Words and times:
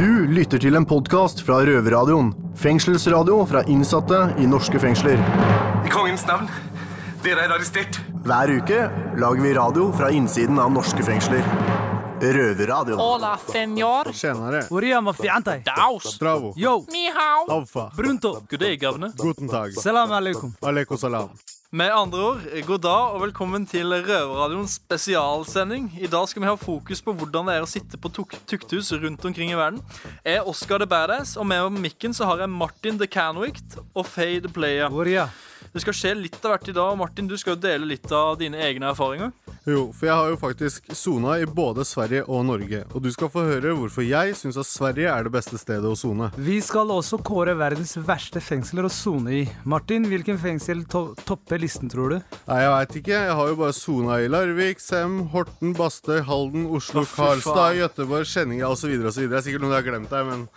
Du 0.00 0.24
lytter 0.32 0.56
til 0.56 0.78
en 0.78 0.86
podkast 0.88 1.42
fra 1.44 1.58
Røverradioen. 1.68 2.30
Fengselsradio 2.56 3.34
fra 3.44 3.60
innsatte 3.68 4.20
i 4.40 4.46
norske 4.48 4.80
fengsler. 4.80 5.20
I 5.84 5.92
kongens 5.92 6.24
navn, 6.24 6.48
dere 7.20 7.44
er 7.44 7.52
arrestert. 7.52 7.98
Hver 8.24 8.54
uke 8.54 8.78
lager 9.20 9.44
vi 9.44 9.52
radio 9.58 9.90
fra 9.92 10.08
innsiden 10.16 10.56
av 10.56 10.72
norske 10.72 11.04
fengsler. 11.04 11.44
Røverradioen. 12.24 12.96
Hola, 12.96 13.34
senor. 13.44 14.08
Tjenere. 14.16 14.64
Uriamo 14.72 15.12
fiantai. 15.20 15.60
Daus. 15.68 16.16
Bravo. 16.16 16.54
Yo. 16.56 16.78
Ni 16.88 17.04
hao. 17.12 17.44
Alfa. 17.60 17.90
Brunto. 17.92 18.38
Good 18.48 18.64
day, 18.64 18.80
governor. 18.80 19.12
Guten 19.20 19.52
tag. 19.52 19.76
Salam 19.84 20.16
aleikum. 20.16 20.56
Aleikum 20.64 20.96
salam. 20.96 21.28
Med 21.70 21.92
andre 21.94 22.18
ord, 22.18 22.46
god 22.66 22.80
dag 22.82 23.12
og 23.14 23.20
velkommen 23.22 23.62
til 23.70 23.92
Røverradioens 23.94 24.72
spesialsending. 24.80 25.84
I 26.02 26.08
dag 26.10 26.26
skal 26.26 26.42
vi 26.42 26.48
ha 26.48 26.56
fokus 26.58 26.98
på 27.06 27.14
hvordan 27.14 27.46
det 27.46 27.54
er 27.54 27.62
å 27.62 27.68
sitte 27.70 27.94
på 27.94 28.10
tuk 28.10 28.34
tukthus 28.50 28.88
rundt 28.98 29.22
omkring 29.28 29.52
i 29.54 29.58
verden. 29.58 29.78
Jeg 30.26 30.40
er 30.40 30.50
Oscar 30.50 30.82
the 30.82 30.88
Badass, 30.90 31.36
og 31.38 31.46
med 31.46 31.62
på 31.62 31.84
mikken 31.84 32.16
så 32.16 32.26
har 32.26 32.42
jeg 32.42 32.50
Martin 32.50 32.98
the 32.98 33.06
Canwicht 33.06 33.78
og 33.94 34.02
Faye 34.02 34.42
the 34.42 34.50
Player. 34.50 34.90
Det 35.70 35.84
skal 35.84 35.94
skje 35.94 36.16
litt 36.18 36.40
av 36.42 36.56
hvert 36.56 36.72
i 36.72 36.74
dag. 36.74 36.90
og 36.90 36.98
Martin, 36.98 37.30
du 37.30 37.36
skal 37.38 37.54
jo 37.54 37.62
dele 37.62 37.86
litt 37.86 38.10
av 38.10 38.34
dine 38.42 38.58
egne 38.58 38.90
erfaringer. 38.90 39.30
Jo, 39.68 39.90
for 39.92 40.08
jeg 40.08 40.16
har 40.16 40.28
jo 40.32 40.36
faktisk 40.40 40.86
sona 40.96 41.34
i 41.42 41.44
både 41.44 41.84
Sverige 41.84 42.22
og 42.32 42.46
Norge. 42.48 42.78
Og 42.96 43.02
du 43.04 43.10
skal 43.12 43.28
få 43.32 43.42
høre 43.44 43.74
hvorfor 43.76 44.04
jeg 44.06 44.32
syns 44.38 44.56
at 44.60 44.68
Sverige 44.68 45.10
er 45.12 45.26
det 45.26 45.32
beste 45.34 45.58
stedet 45.60 45.84
å 45.84 45.96
sone. 45.98 46.30
Vi 46.40 46.56
skal 46.64 46.88
også 46.94 47.18
kåre 47.26 47.52
verdens 47.58 47.92
verste 48.08 48.40
fengsler 48.40 48.88
å 48.88 48.92
sone 48.92 49.34
i. 49.36 49.42
Martin, 49.68 50.06
hvilken 50.08 50.40
fengsel 50.40 50.80
to 50.88 51.10
topper 51.28 51.60
listen, 51.60 51.90
tror 51.92 52.14
du? 52.14 52.16
Nei, 52.48 52.60
jeg 52.62 52.72
veit 52.72 52.96
ikke. 53.02 53.18
Jeg 53.26 53.36
har 53.36 53.50
jo 53.52 53.58
bare 53.60 53.76
sona 53.76 54.16
i 54.24 54.30
Larvik, 54.32 54.80
Sem, 54.80 55.18
Horten, 55.34 55.74
Bastøy, 55.76 56.22
Halden, 56.24 56.64
Oslo, 56.72 57.04
fy 57.04 57.20
Karlstad, 57.20 57.76
Gøteborg, 57.82 58.24
Skjenninga 58.32 58.72
osv. 58.72 58.96
osv. 59.12 59.28
Det 59.28 59.38
er 59.42 59.44
sikkert 59.44 59.66
noen 59.66 59.76
jeg 59.76 59.82
har 59.82 59.88
glemt 59.90 60.16
her, 60.16 60.24
men 60.30 60.48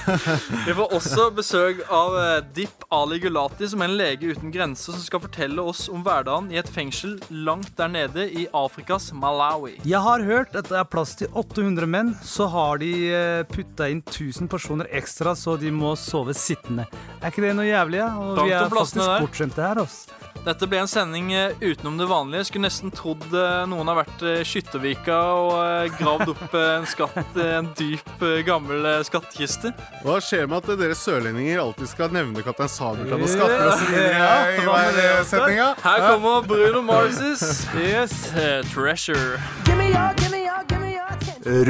Vi 0.66 0.74
får 0.74 0.96
også 0.98 1.28
besøk 1.38 1.84
av 1.86 2.18
eh, 2.18 2.34
Dip 2.56 2.84
Ali 2.90 3.20
Gulati, 3.22 3.70
som 3.70 3.86
er 3.86 3.92
en 3.92 3.98
lege 4.00 4.34
uten 4.34 4.50
grenser, 4.50 4.96
som 4.96 5.06
skal 5.06 5.22
fortelle 5.22 5.62
oss 5.62 5.86
om 5.92 6.02
hverdagen 6.02 6.50
i 6.50 6.58
et 6.58 6.70
fengsel 6.70 7.20
langt 7.30 7.76
der 7.78 7.94
nede 7.94 8.26
i 8.26 8.39
Afrikas 8.56 9.10
Malawi. 9.12 9.76
Jeg 9.88 10.00
har 10.04 10.24
hørt 10.24 10.56
at 10.58 10.68
det 10.70 10.78
er 10.80 10.88
plass 10.88 11.16
til 11.20 11.28
800 11.36 11.90
menn, 11.90 12.14
så 12.24 12.48
har 12.52 12.80
de 12.82 12.90
eh, 13.10 13.42
putta 13.50 13.90
inn 13.92 14.02
1000 14.04 14.50
personer 14.50 14.90
ekstra, 14.90 15.34
så 15.36 15.56
de 15.60 15.72
må 15.74 15.92
sove 15.98 16.34
sittende. 16.36 16.88
Er 17.20 17.32
ikke 17.32 17.44
det 17.44 17.54
noe 17.58 17.68
jævlig? 17.68 18.00
Ja? 18.02 18.10
Og 18.16 18.34
Trangt 18.38 18.48
vi 18.48 18.56
er 18.56 18.74
faktisk 18.74 19.04
bortskjemte 19.26 19.66
her, 19.66 19.84
altså. 19.84 20.20
Dette 20.40 20.64
ble 20.70 20.78
en 20.80 20.88
sending 20.88 21.32
eh, 21.36 21.52
utenom 21.60 21.98
det 22.00 22.06
vanlige. 22.08 22.46
Skulle 22.48 22.64
nesten 22.70 22.92
trodd 22.96 23.26
eh, 23.36 23.66
noen 23.68 23.90
har 23.92 23.98
vært 24.00 24.22
i 24.24 24.32
Skyttervika 24.48 25.18
og 25.36 25.52
eh, 25.60 25.90
gravd 25.98 26.32
opp 26.32 26.54
eh, 26.56 26.70
en 26.78 26.86
skatt, 26.88 27.18
eh, 27.36 27.50
en 27.58 27.68
dyp, 27.76 28.08
eh, 28.24 28.40
gammel 28.46 28.88
eh, 28.88 29.02
skattkiste. 29.04 29.74
hva 30.06 30.16
skjer 30.24 30.48
med 30.48 30.62
at 30.64 30.80
dere 30.80 30.96
sørlendinger 30.96 31.60
alltid 31.60 31.90
skal 31.92 32.14
nevne 32.16 32.40
Kaptein 32.46 32.72
Sabeltann 32.72 33.20
og 33.26 33.28
skatter 33.34 33.66
og 33.68 33.76
så 33.82 33.90
videre 33.92 34.16
Ja, 34.16 34.34
i 34.56 34.64
hver 34.64 35.00
eh, 35.04 35.22
setninga? 35.28 35.68
Her 35.84 36.06
kommer 36.08 36.48
Bruno 36.48 36.82
Marses 36.88 37.44
Yes. 37.76 38.16
eh, 38.40 38.60
Treasure. 38.72 39.36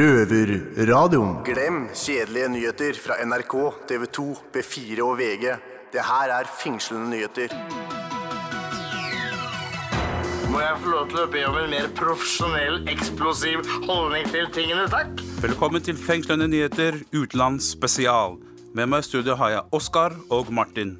Røverradioen. 0.00 1.40
Glem 1.46 1.82
kjedelige 1.94 2.48
nyheter 2.54 2.98
fra 2.98 3.18
NRK, 3.26 3.54
TV 3.90 4.06
2, 4.18 4.24
B4 4.54 5.02
og 5.06 5.16
VG. 5.20 5.50
Det 5.94 6.04
her 6.06 6.32
er 6.40 6.50
fengslende 6.58 7.10
nyheter. 7.12 7.54
Må 10.50 10.58
jeg 10.58 10.78
få 10.82 10.90
lov 10.90 11.04
til 11.12 11.20
å 11.22 11.28
be 11.30 11.42
om 11.46 11.56
en 11.60 11.68
mer 11.70 11.84
profesjonell, 11.94 12.80
eksplosiv 12.90 13.60
holdning 13.84 14.24
til 14.32 14.48
tingene, 14.50 14.88
takk? 14.90 15.20
Velkommen 15.44 15.84
til 15.86 15.94
Fengslende 15.94 16.48
nyheter 16.50 16.98
utenlands 17.14 17.68
spesial. 17.76 18.34
Med 18.74 18.90
meg 18.90 19.04
i 19.04 19.06
studio 19.06 19.36
har 19.38 19.52
jeg 19.54 19.78
Oskar 19.78 20.16
og 20.26 20.50
Martin. 20.50 20.96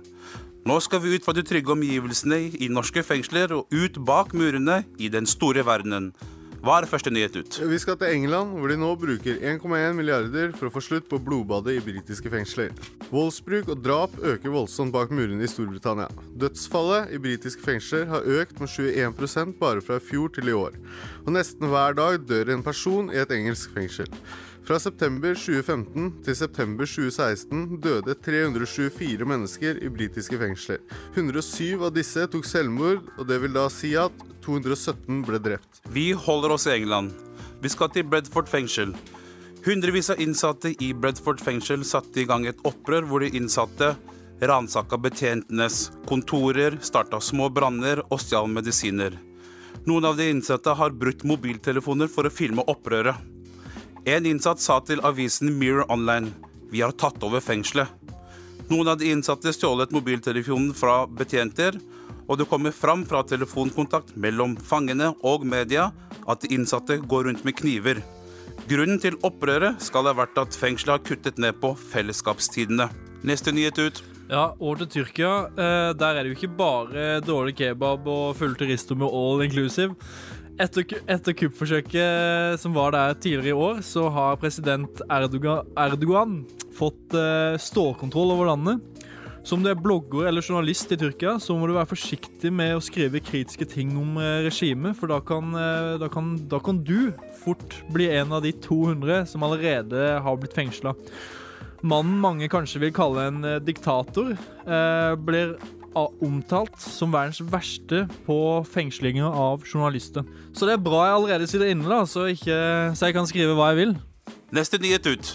Nå 0.70 0.76
skal 0.84 1.02
vi 1.02 1.16
ut 1.16 1.26
fra 1.26 1.34
de 1.34 1.42
trygge 1.42 1.74
omgivelsene 1.74 2.38
i 2.62 2.70
norske 2.70 3.02
fengsler 3.02 3.56
og 3.56 3.74
ut 3.74 3.98
bak 4.06 4.30
murene 4.38 4.84
i 5.02 5.10
den 5.10 5.26
store 5.26 5.66
verdenen. 5.66 6.12
Hva 6.60 6.74
er 6.76 6.84
første 6.90 7.08
nyhet 7.08 7.38
ut? 7.40 7.56
Vi 7.70 7.76
skal 7.80 7.96
til 7.96 8.10
England, 8.12 8.50
hvor 8.60 8.68
de 8.68 8.74
nå 8.76 8.90
bruker 9.00 9.38
1,1 9.48 9.94
milliarder 9.96 10.50
for 10.52 10.68
å 10.68 10.72
få 10.74 10.82
slutt 10.84 11.06
på 11.08 11.16
blodbadet 11.24 11.78
i 11.78 11.80
britiske 11.80 12.28
fengsler. 12.28 12.74
Voldsbruk 13.08 13.70
og 13.72 13.80
drap 13.80 14.18
øker 14.20 14.52
voldsomt 14.52 14.92
bak 14.92 15.08
murene 15.08 15.40
i 15.40 15.48
Storbritannia. 15.48 16.10
Dødsfallet 16.36 17.14
i 17.16 17.22
britiske 17.24 17.64
fengsler 17.64 18.04
har 18.12 18.28
økt 18.42 18.60
med 18.60 18.68
21 18.68 19.56
bare 19.56 19.80
fra 19.80 19.96
i 19.96 20.04
fjor 20.04 20.36
til 20.36 20.52
i 20.52 20.58
år. 20.58 20.76
Og 21.24 21.32
nesten 21.32 21.72
hver 21.72 21.96
dag 21.96 22.20
dør 22.28 22.52
en 22.52 22.66
person 22.68 23.08
i 23.08 23.22
et 23.24 23.32
engelsk 23.40 23.72
fengsel. 23.72 24.12
Fra 24.70 24.78
september 24.78 25.32
2015 25.34 26.10
til 26.22 26.36
september 26.38 26.86
2016 26.86 27.80
døde 27.82 28.14
324 28.22 29.26
mennesker 29.26 29.80
i 29.82 29.88
britiske 29.90 30.36
fengsler. 30.38 30.78
107 31.16 31.82
av 31.82 31.90
disse 31.96 32.22
tok 32.30 32.46
selvmord, 32.46 33.00
og 33.18 33.26
det 33.26 33.40
vil 33.42 33.56
da 33.56 33.64
si 33.74 33.90
at 33.98 34.14
217 34.44 35.24
ble 35.26 35.40
drept. 35.42 35.80
Vi 35.90 36.12
holder 36.14 36.54
oss 36.54 36.68
i 36.68 36.76
England. 36.76 37.10
Vi 37.58 37.72
skal 37.74 37.90
til 37.90 38.06
Bredford 38.06 38.46
fengsel. 38.52 38.92
Hundrevis 39.66 40.12
av 40.14 40.22
innsatte 40.22 40.70
i 40.78 40.92
Bredford 40.94 41.42
fengsel 41.42 41.82
satte 41.82 42.22
i 42.22 42.28
gang 42.30 42.46
et 42.46 42.62
opprør 42.62 43.10
hvor 43.10 43.26
de 43.26 43.32
innsatte 43.40 43.96
ransaka 44.38 45.00
betjentenes 45.02 45.88
kontorer, 46.06 46.78
starta 46.78 47.18
små 47.18 47.50
branner 47.50 48.04
og 48.06 48.22
stjal 48.22 48.46
medisiner. 48.46 49.18
Noen 49.90 50.12
av 50.12 50.22
de 50.22 50.30
innsatte 50.30 50.78
har 50.78 50.94
brutt 50.94 51.26
mobiltelefoner 51.26 52.06
for 52.06 52.30
å 52.30 52.34
filme 52.38 52.62
opprøret. 52.70 53.18
En 54.08 54.26
innsatt 54.26 54.60
sa 54.64 54.78
til 54.80 55.02
avisen 55.04 55.50
Mirror 55.60 55.90
Online 55.92 56.30
Vi 56.72 56.80
har 56.80 56.94
tatt 56.96 57.20
over 57.26 57.42
fengselet. 57.44 57.90
Noen 58.70 58.88
av 58.88 59.00
de 59.00 59.10
innsatte 59.10 59.52
stjålet 59.52 59.90
mobiltelefonen 59.92 60.70
fra 60.78 61.02
betjenter, 61.04 61.74
og 62.30 62.38
det 62.38 62.46
kommer 62.48 62.70
fram 62.70 63.02
fra 63.04 63.24
telefonkontakt 63.26 64.14
mellom 64.14 64.54
fangene 64.56 65.10
og 65.26 65.44
media 65.44 65.88
at 66.30 66.44
de 66.44 66.54
innsatte 66.54 67.00
går 67.10 67.26
rundt 67.26 67.44
med 67.44 67.58
kniver. 67.58 67.98
Grunnen 68.70 69.02
til 69.02 69.18
opprøret 69.26 69.82
skal 69.82 70.06
ha 70.06 70.14
vært 70.14 70.38
at 70.38 70.54
fengselet 70.54 70.94
har 70.94 71.04
kuttet 71.04 71.42
ned 71.42 71.58
på 71.60 71.74
fellesskapstidene. 71.90 72.86
Neste 73.26 73.52
nyhet 73.52 73.82
ut. 73.82 74.02
Ja, 74.30 74.52
over 74.62 74.84
til 74.84 74.92
Tyrkia. 74.94 75.50
Eh, 75.50 75.90
der 75.98 76.14
er 76.14 76.22
det 76.22 76.30
jo 76.30 76.38
ikke 76.38 76.56
bare 76.56 77.06
dårlig 77.26 77.56
kebab 77.58 78.06
og 78.06 78.36
fulle 78.38 78.54
turister 78.54 78.94
med 78.94 79.10
all 79.10 79.42
inclusive. 79.42 79.96
Etter, 80.60 80.84
etter 81.08 81.32
kuppforsøket 81.32 82.60
som 82.60 82.74
var 82.76 82.92
der 82.92 83.14
tidligere 83.16 83.54
i 83.54 83.60
år, 83.68 83.78
så 83.86 84.10
har 84.12 84.36
president 84.42 85.00
Erdogan, 85.08 85.68
Erdogan 85.80 86.34
fått 86.76 87.16
uh, 87.16 87.56
stålkontroll 87.56 88.34
over 88.34 88.50
landet. 88.50 89.06
Så 89.40 89.56
om 89.56 89.62
du 89.64 89.70
er 89.70 89.78
blogger 89.78 90.26
eller 90.28 90.44
journalist 90.44 90.92
i 90.92 90.98
Tyrkia, 91.00 91.38
så 91.40 91.56
må 91.56 91.64
du 91.64 91.72
være 91.72 91.88
forsiktig 91.88 92.52
med 92.52 92.74
å 92.76 92.82
skrive 92.84 93.22
kritiske 93.24 93.64
ting 93.72 93.94
om 93.96 94.18
eh, 94.20 94.42
regimet, 94.44 94.98
for 94.98 95.08
da 95.08 95.16
kan, 95.24 95.54
eh, 95.56 95.94
da, 96.02 96.10
kan, 96.12 96.34
da 96.50 96.60
kan 96.60 96.82
du 96.84 97.14
fort 97.40 97.78
bli 97.88 98.10
en 98.18 98.34
av 98.36 98.44
de 98.44 98.52
200 98.52 99.24
som 99.32 99.46
allerede 99.46 100.10
har 100.20 100.36
blitt 100.40 100.58
fengsla. 100.58 100.92
Mannen 101.80 102.20
mange 102.20 102.50
kanskje 102.52 102.82
vil 102.84 102.92
kalle 102.92 103.30
en 103.30 103.40
diktator, 103.64 104.34
eh, 104.36 105.14
blir 105.16 105.56
omtalt 105.96 106.78
som 106.80 107.12
verdens 107.14 107.40
verste 107.50 108.04
på 108.26 108.38
fengslinger 108.70 109.26
av 109.26 109.64
journalister. 109.66 110.26
Så 110.54 110.68
det 110.68 110.76
er 110.76 110.84
bra 110.84 111.04
jeg 111.06 111.18
allerede 111.18 111.50
sitter 111.50 111.72
inne, 111.72 111.88
da, 111.90 112.04
så, 112.06 112.28
ikke, 112.30 112.58
så 112.94 113.10
jeg 113.10 113.18
kan 113.18 113.28
skrive 113.30 113.56
hva 113.58 113.72
jeg 113.72 113.84
vil. 113.84 113.96
Neste 114.54 114.80
nyhet 114.82 115.06
ut. 115.10 115.32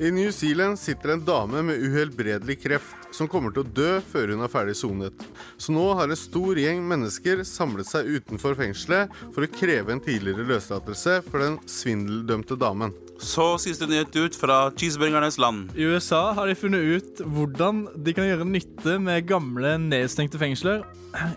I 0.00 0.10
New 0.10 0.30
Zealand 0.32 0.78
sitter 0.80 1.12
en 1.12 1.24
dame 1.24 1.60
med 1.62 1.82
uhelbredelig 1.84 2.56
kreft 2.62 3.12
som 3.14 3.28
kommer 3.28 3.52
til 3.52 3.60
å 3.62 3.72
dø 3.76 3.90
før 4.08 4.32
hun 4.32 4.42
er 4.42 4.50
ferdig 4.50 4.74
sonet. 4.78 5.24
Så 5.60 5.74
nå 5.74 5.84
har 5.98 6.08
en 6.08 6.18
stor 6.18 6.58
gjeng 6.58 6.80
mennesker 6.88 7.44
samlet 7.46 7.90
seg 7.90 8.08
utenfor 8.08 8.56
fengselet 8.58 9.12
for 9.34 9.44
å 9.44 9.50
kreve 9.52 9.92
en 9.92 10.02
tidligere 10.02 10.48
løslatelse 10.48 11.18
for 11.28 11.44
den 11.44 11.60
svindeldømte 11.68 12.56
damen. 12.58 12.96
Så 13.22 13.44
siste 13.62 13.86
nyhet 13.86 14.16
ut 14.18 14.34
fra 14.34 14.56
cheeseburgernes 14.74 15.36
land. 15.38 15.70
I 15.78 15.86
USA 15.86 16.32
har 16.34 16.48
de 16.50 16.56
funnet 16.58 16.82
ut 16.82 17.20
hvordan 17.22 17.84
de 18.02 18.14
kan 18.16 18.26
gjøre 18.26 18.48
nytte 18.48 18.96
med 18.98 19.28
gamle 19.28 19.76
nedstengte 19.78 20.40
fengsler. 20.42 20.82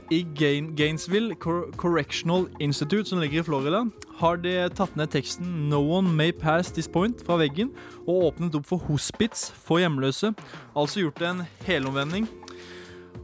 I 0.09 0.23
Gain 0.39 0.71
Gainesville 0.75 1.35
Correctional 1.35 2.47
Institute, 2.59 3.05
som 3.09 3.19
ligger 3.21 3.43
i 3.43 3.45
Florida, 3.45 3.83
har 4.17 4.39
de 4.41 4.55
tatt 4.73 4.95
ned 4.97 5.11
teksten 5.13 5.69
'No 5.69 5.83
one 5.97 6.09
may 6.09 6.31
pass 6.31 6.71
this 6.71 6.89
point' 6.89 7.21
fra 7.25 7.37
veggen 7.37 7.69
og 8.07 8.31
åpnet 8.31 8.55
opp 8.55 8.65
for 8.65 8.77
hospits 8.77 9.51
for 9.53 9.77
hjemløse. 9.77 10.33
Altså 10.75 11.05
gjort 11.05 11.21
en 11.21 11.45
helomvending. 11.67 12.27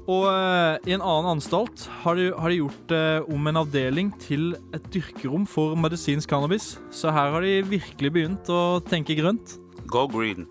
Og 0.10 0.26
uh, 0.26 0.80
i 0.88 0.96
en 0.96 1.04
annen 1.04 1.36
anstalt 1.36 1.86
har 2.02 2.18
de, 2.18 2.32
har 2.34 2.50
de 2.50 2.62
gjort 2.62 2.94
uh, 2.96 3.28
om 3.30 3.52
en 3.52 3.62
avdeling 3.62 4.10
til 4.22 4.56
et 4.74 4.88
dyrkerom 4.94 5.46
for 5.50 5.78
medisinsk 5.78 6.30
cannabis. 6.32 6.76
Så 6.90 7.14
her 7.14 7.34
har 7.36 7.46
de 7.46 7.60
virkelig 7.70 8.14
begynt 8.16 8.50
å 8.50 8.82
tenke 8.88 9.18
grønt. 9.20 9.60
Go 9.92 10.08
green. 10.10 10.48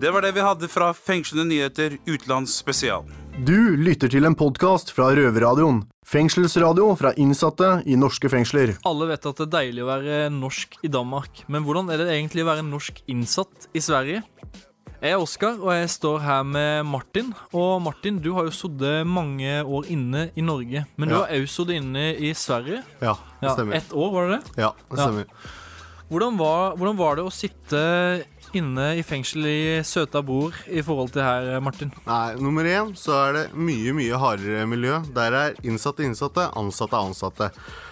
Det 0.00 0.08
var 0.14 0.24
det 0.24 0.32
vi 0.32 0.40
hadde 0.40 0.68
fra 0.72 0.94
Fengslende 0.96 1.50
nyheter 1.50 1.98
utenlands 2.08 2.54
spesial. 2.56 3.04
Du 3.44 3.76
lytter 3.76 4.08
til 4.08 4.24
en 4.24 4.36
podkast 4.36 4.94
fra 4.96 5.10
Røverradioen. 5.16 5.82
Fengselsradio 6.08 6.88
fra 6.98 7.12
innsatte 7.20 7.68
i 7.86 7.98
norske 8.00 8.30
fengsler. 8.32 8.72
Alle 8.88 9.10
vet 9.12 9.28
at 9.28 9.42
det 9.42 9.46
er 9.46 9.52
deilig 9.52 9.84
å 9.84 9.90
være 9.90 10.16
norsk 10.32 10.80
i 10.82 10.90
Danmark, 10.90 11.44
men 11.52 11.62
hvordan 11.66 11.92
er 11.92 12.00
det 12.00 12.16
egentlig 12.16 12.42
å 12.42 12.48
være 12.48 12.64
norsk 12.66 12.98
innsatt 13.12 13.68
i 13.76 13.84
Sverige? 13.84 14.24
Jeg 15.00 15.14
er 15.16 15.22
Oskar, 15.22 15.54
og 15.64 15.70
jeg 15.72 15.88
står 15.88 16.18
her 16.20 16.42
med 16.44 16.82
Martin. 16.84 17.30
Og 17.56 17.78
Martin, 17.80 18.18
du 18.20 18.34
har 18.36 18.44
jo 18.44 18.52
sittet 18.52 19.06
mange 19.08 19.48
år 19.64 19.86
inne 19.88 20.26
i 20.36 20.42
Norge, 20.44 20.82
men 21.00 21.08
du 21.08 21.14
Ja. 21.14 21.22
har 21.24 21.40
også 21.40 21.62
sittet 21.64 21.76
inne 21.80 22.02
i 22.20 22.34
Sverige. 22.34 22.82
Ja, 23.00 23.14
det 23.40 23.48
Ja, 23.48 23.54
stemmer. 23.54 23.74
Ett 23.76 23.92
år, 23.92 24.12
var 24.12 24.28
det 24.28 24.36
det? 24.44 24.58
Ja, 24.58 24.72
det 24.90 24.98
Ja. 24.98 25.06
stemmer. 25.06 25.24
Hvordan 26.10 26.36
var, 26.36 26.76
hvordan 26.76 26.96
var 26.98 27.14
det 27.16 27.24
å 27.24 27.32
sitte 27.32 28.24
inne 28.52 28.98
i 28.98 29.02
fengsel 29.02 29.46
i 29.46 29.80
søta 29.82 30.20
bord 30.22 30.52
i 30.68 30.82
forhold 30.82 31.12
til 31.12 31.22
her, 31.22 31.60
Martin? 31.60 31.92
Nei, 32.06 32.34
nummer 32.34 32.64
én 32.64 32.92
så 32.94 33.28
er 33.28 33.32
det 33.32 33.54
mye, 33.54 33.92
mye 33.94 34.18
hardere 34.18 34.66
miljø. 34.68 35.00
Der 35.14 35.32
er 35.32 35.54
innsatte 35.62 36.00
innsatte, 36.04 36.52
ansatte 36.54 36.92
ansatte. 36.92 37.50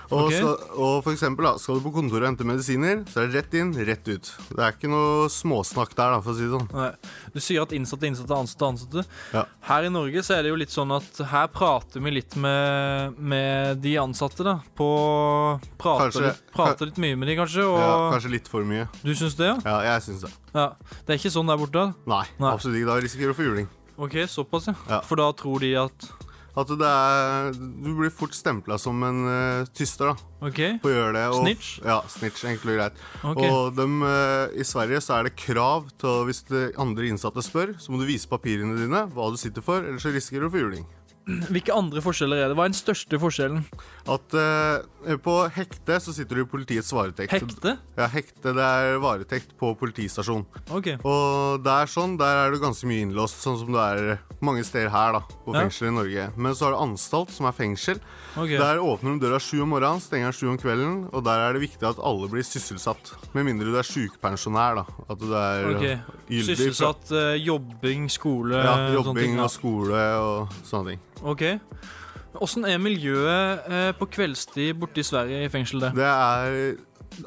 Og, 0.09 0.29
okay. 0.31 0.39
skal, 0.41 0.55
og 0.81 1.03
for 1.05 1.13
eksempel, 1.13 1.45
da, 1.45 1.51
skal 1.61 1.77
du 1.77 1.83
på 1.85 1.91
kontoret 1.93 2.25
og 2.25 2.31
hente 2.31 2.47
medisiner, 2.49 3.03
så 3.13 3.21
er 3.21 3.29
det 3.29 3.43
rett 3.43 3.57
inn, 3.61 3.73
rett 3.77 4.07
ut. 4.09 4.31
Det 4.55 4.63
er 4.65 4.73
ikke 4.73 4.89
noe 4.89 5.27
småsnakk 5.33 5.93
der, 5.93 6.15
da, 6.15 6.21
for 6.25 6.33
å 6.33 6.37
si 6.39 6.47
det 6.47 6.53
sånn. 6.55 6.69
Nei. 6.73 7.13
Du 7.35 7.41
sier 7.45 7.67
at 7.67 7.75
innsatte, 7.77 8.09
innsatte, 8.09 8.39
ansatte, 8.39 8.71
ansatte. 8.73 9.05
Ja. 9.37 9.43
Her 9.69 9.89
i 9.89 9.93
Norge 9.93 10.23
så 10.25 10.39
er 10.39 10.47
det 10.47 10.53
jo 10.55 10.59
litt 10.63 10.73
sånn 10.73 10.95
at 10.97 11.21
her 11.33 11.51
prater 11.53 12.01
vi 12.05 12.15
litt 12.17 12.39
med, 12.41 13.19
med 13.21 13.83
de 13.85 13.97
ansatte, 14.01 14.47
da. 14.47 14.57
På 14.79 14.89
Prater, 15.79 16.09
Kanskje- 16.09 16.25
litt, 16.31 16.45
prater 16.57 16.89
litt 16.89 17.01
mye 17.05 17.17
med 17.21 17.29
de, 17.29 17.37
kanskje. 17.43 17.67
Og 17.69 17.77
Ja, 17.83 17.93
kanskje 18.15 18.33
litt 18.33 18.49
for 18.49 18.65
mye. 18.65 18.89
du 19.05 19.13
syns 19.15 19.37
det, 19.37 19.51
ja? 19.53 19.59
Ja, 19.65 19.77
jeg 19.93 20.07
syns 20.09 20.25
det. 20.25 20.33
ja? 20.55 20.71
Det 21.05 21.15
er 21.15 21.21
ikke 21.21 21.35
sånn 21.37 21.47
der 21.53 21.61
borte? 21.61 21.85
Nei, 22.09 22.25
Nei. 22.41 22.53
absolutt 22.55 22.81
ikke. 22.81 22.89
Da 22.89 22.97
risikerer 23.05 23.33
du 23.33 23.37
å 23.37 23.39
få 23.43 23.47
juling. 23.51 23.69
OK, 23.99 24.17
såpass, 24.31 24.69
ja. 24.71 24.75
Ja. 24.89 25.01
For 25.05 25.19
da 25.21 25.29
tror 25.37 25.61
de 25.61 25.75
at 25.77 26.09
At 26.59 26.71
det 26.81 26.89
er 26.89 27.53
Du 27.55 27.91
blir 27.99 28.13
fort 28.15 28.35
stempla 28.37 28.79
som 28.81 29.03
en 29.07 29.21
uh, 29.29 29.69
tyster, 29.77 30.13
da. 30.13 30.47
OK, 30.49 30.61
På 30.83 30.91
å 30.91 30.95
gjøre 30.95 31.15
det. 31.17 31.25
Og, 31.33 31.43
Snitch? 31.43 31.73
Ja, 31.85 31.99
snitch, 32.11 32.45
enkelt 32.49 32.73
og 32.73 32.79
greit. 32.79 33.03
Okay. 33.23 33.51
Og 33.51 33.77
dem, 33.77 33.99
uh, 34.05 34.49
I 34.55 34.67
Sverige 34.67 35.03
så 35.05 35.19
er 35.19 35.29
det 35.29 35.37
krav 35.39 35.91
til 36.01 36.25
hvis 36.29 36.45
andre 36.79 37.11
innsatte 37.11 37.45
spør, 37.45 37.77
så 37.79 37.93
må 37.93 38.01
du 38.01 38.09
vise 38.09 38.31
papirene 38.31 38.79
dine, 38.79 39.05
hva 39.15 39.31
du 39.33 39.39
sitter 39.41 39.65
for, 39.65 39.85
ellers 39.85 40.07
så 40.07 40.15
risikerer 40.15 40.47
du 40.47 40.51
å 40.51 40.55
få 40.55 40.65
juling. 40.65 40.89
Hvilke 41.29 41.75
andre 41.77 42.01
forskjeller 42.01 42.41
er 42.41 42.49
det? 42.49 42.57
Hva 42.57 42.65
er 42.65 42.73
den 42.73 42.79
største 42.79 43.19
forskjellen? 43.21 43.65
At 44.09 44.33
uh, 44.33 45.17
På 45.21 45.35
hekte 45.53 45.99
så 46.01 46.15
sitter 46.17 46.39
du 46.41 46.43
i 46.47 46.49
politiets 46.49 46.89
varetekt. 46.97 47.35
Hekte? 47.35 47.75
Ja, 47.99 48.07
hekte 48.09 48.55
det 48.57 48.65
er 48.65 48.97
varetekt 49.03 49.53
på 49.61 49.75
politistasjon. 49.79 50.47
Okay. 50.73 50.97
Og 51.05 51.61
det 51.65 51.75
er 51.85 51.91
sånn, 51.93 52.17
der 52.21 52.47
er 52.47 52.55
du 52.55 52.59
ganske 52.63 52.89
mye 52.89 53.05
innlåst, 53.05 53.43
sånn 53.45 53.59
som 53.61 53.75
det 53.77 53.85
er 53.99 54.23
mange 54.45 54.65
steder 54.65 54.89
her, 54.95 55.19
da, 55.19 55.21
på 55.45 55.53
Ja. 55.53 55.61
fengsler 55.67 55.91
i 55.91 55.95
Norge. 55.99 56.27
Men 56.37 56.55
så 56.57 56.69
har 56.69 56.77
du 56.77 56.81
anstalt, 56.87 57.31
som 57.35 57.47
er 57.51 57.53
fengsel. 57.57 58.01
Okay. 58.37 58.57
Der 58.57 58.81
åpner 58.81 59.17
de 59.19 59.27
døra 59.27 59.41
sju 59.43 59.61
om 59.65 59.73
morgenen, 59.75 60.01
stenger 60.01 60.31
den 60.33 60.37
sju 60.39 60.49
om 60.53 60.59
kvelden, 60.61 60.97
og 61.13 61.25
der 61.29 61.45
er 61.49 61.53
det 61.59 61.65
viktig 61.67 61.85
at 61.89 62.01
alle 62.01 62.29
blir 62.33 62.47
sysselsatt. 62.47 63.13
Med 63.35 63.45
mindre 63.51 63.69
du 63.73 63.77
er 63.77 63.85
sjukepensjonær, 63.89 64.81
da. 64.81 64.87
At 65.11 65.19
du 65.21 65.29
er 65.35 65.69
Ok. 65.75 65.85
eh, 65.85 65.99
gyldig 66.31 66.57
Sysselsatt, 66.57 67.13
uh, 67.13 67.35
jobbing, 67.37 68.09
skole 68.09 68.55
Ja, 68.65 68.77
jobbing 68.97 69.37
ja. 69.37 69.45
og 69.45 69.51
skole 69.53 70.03
og 70.23 70.49
sånne 70.65 70.95
ting. 70.95 71.01
OK. 71.27 71.45
Åssen 72.45 72.67
er 72.69 72.79
miljøet 72.83 73.65
eh, 73.73 73.89
på 73.99 74.07
kveldstid 74.13 74.77
borte 74.79 75.01
i 75.03 75.07
Sverige 75.07 75.47
i 75.47 75.51
fengsel 75.53 75.83
der? 75.83 75.97
Det 75.97 76.07
er 76.07 76.59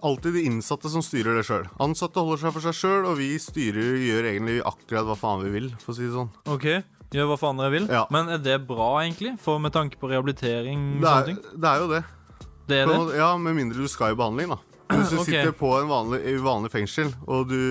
alltid 0.06 0.38
de 0.38 0.44
innsatte 0.48 0.92
som 0.94 1.04
styrer 1.04 1.40
det 1.40 1.46
sjøl. 1.48 1.66
Ansatte 1.84 2.22
holder 2.22 2.46
seg 2.46 2.56
for 2.56 2.68
seg 2.68 2.78
sjøl, 2.78 3.10
og 3.10 3.18
vi 3.20 3.34
styrer 3.42 3.98
gjør 4.00 4.30
egentlig 4.32 4.62
akkurat 4.68 5.10
hva 5.10 5.18
faen 5.20 5.44
vi 5.44 5.54
vil, 5.58 5.70
for 5.82 5.94
å 5.94 5.98
si 5.98 6.06
det 6.08 6.14
sånn. 6.16 6.32
OK, 6.54 6.68
gjør 7.18 7.32
hva 7.34 7.40
faen 7.42 7.60
dere 7.60 7.76
vil. 7.76 7.90
Ja. 7.92 8.06
Men 8.14 8.32
er 8.32 8.42
det 8.46 8.62
bra, 8.70 8.94
egentlig? 9.02 9.36
For 9.42 9.62
med 9.64 9.76
tanke 9.76 10.00
på 10.00 10.12
rehabilitering 10.14 11.02
Det 11.02 11.12
er, 11.12 11.34
det 11.36 11.72
er 11.74 11.84
jo 11.84 11.92
det. 11.92 12.04
Det 12.70 12.84
er 12.84 12.92
det? 12.94 13.00
Ja, 13.18 13.34
Med 13.42 13.58
mindre 13.58 13.84
du 13.84 13.90
skal 13.92 14.14
i 14.14 14.20
behandling, 14.20 14.54
da. 14.54 14.62
Hvis 14.98 15.14
du 15.14 15.18
okay. 15.20 15.32
sitter 15.32 15.56
på 15.56 15.72
en 15.78 15.90
vanlig, 15.90 16.20
vanlig 16.44 16.72
fengsel, 16.74 17.12
og 17.28 17.50
du 17.52 17.62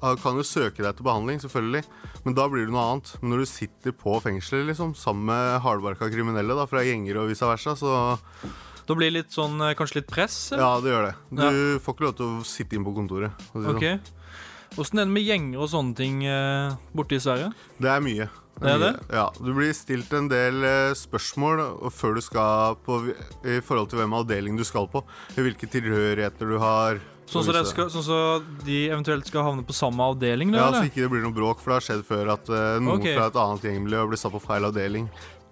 ah, 0.00 0.16
kan 0.20 0.38
jo 0.38 0.46
søke 0.46 0.84
deg 0.84 0.96
til 0.98 1.06
behandling, 1.06 1.40
selvfølgelig, 1.42 1.82
men 2.24 2.36
da 2.38 2.48
blir 2.50 2.66
det 2.66 2.74
noe 2.74 2.84
annet. 2.90 3.12
Men 3.20 3.34
når 3.34 3.44
du 3.44 3.50
sitter 3.50 3.96
på 3.96 4.16
fengselet 4.24 4.70
liksom, 4.70 4.96
sammen 4.98 5.28
med 5.30 5.62
hardbarka 5.64 6.10
kriminelle 6.12 6.56
da, 6.58 6.66
fra 6.70 6.84
gjenger 6.86 7.22
og 7.22 7.32
vice 7.32 7.48
versa, 7.48 7.76
så 7.78 7.94
Da 8.82 8.96
blir 8.98 9.12
det 9.12 9.20
litt 9.20 9.34
sånn, 9.34 9.60
eh, 9.62 9.76
kanskje 9.78 10.00
litt 10.00 10.10
press? 10.10 10.52
eller? 10.52 10.64
ja, 10.64 10.80
det 10.82 10.90
gjør 10.90 11.04
det. 11.06 11.14
Du 11.38 11.80
får 11.84 11.94
ikke 11.94 12.06
lov 12.08 12.16
til 12.18 12.26
å 12.26 12.44
sitte 12.46 12.76
inn 12.76 12.86
på 12.86 12.94
kontoret. 12.96 13.44
si 13.52 13.62
det 13.62 13.76
OK. 13.76 14.12
Åssen 14.82 15.02
er 15.02 15.04
det 15.04 15.12
med 15.12 15.26
gjenger 15.28 15.60
og 15.60 15.68
sånne 15.68 15.94
ting 15.96 16.22
eh, 16.24 16.74
borte 16.96 17.18
i 17.18 17.22
Sverige? 17.22 17.52
sånn. 17.52 17.82
Det 17.84 17.92
er 17.92 18.02
mye. 18.04 18.28
Det 18.60 18.74
mye. 18.78 18.92
Ja, 19.10 19.26
Du 19.38 19.52
blir 19.56 19.72
stilt 19.74 20.12
en 20.14 20.28
del 20.30 20.62
eh, 20.66 20.92
spørsmål 20.98 21.62
før 21.94 22.18
du 22.18 22.22
skal 22.24 22.76
på, 22.84 23.00
i 23.44 23.58
forhold 23.64 23.90
til 23.90 24.02
hvem 24.02 24.14
avdeling 24.20 24.58
du 24.58 24.64
skal 24.66 24.86
på. 24.92 25.02
Hvilke 25.34 25.66
tilhørigheter 25.70 26.52
du 26.52 26.58
har. 26.62 27.00
Sånn 27.32 27.46
så, 27.46 27.54
skal, 27.64 27.88
sånn 27.88 28.04
så 28.04 28.16
de 28.66 28.78
eventuelt 28.90 29.28
skal 29.28 29.46
havne 29.46 29.64
på 29.64 29.74
samme 29.76 30.04
avdeling? 30.12 30.52
Da, 30.52 30.66
Ja, 30.66 30.72
Så 30.74 30.90
ikke 30.90 31.06
det 31.06 31.12
blir 31.14 31.22
noe 31.24 31.34
bråk, 31.34 31.62
for 31.62 31.72
det 31.72 31.80
har 31.80 31.86
skjedd 31.88 32.02
før 32.08 32.34
at 32.36 32.50
eh, 32.52 32.80
noen 32.82 33.00
okay. 33.00 33.14
fra 33.16 33.30
et 33.30 33.38
annet 33.40 33.70
gjengmiljø 33.70 34.08
blir 34.10 34.20
satt 34.20 34.34
på 34.34 34.42
feil 34.42 34.68
avdeling. 34.68 35.08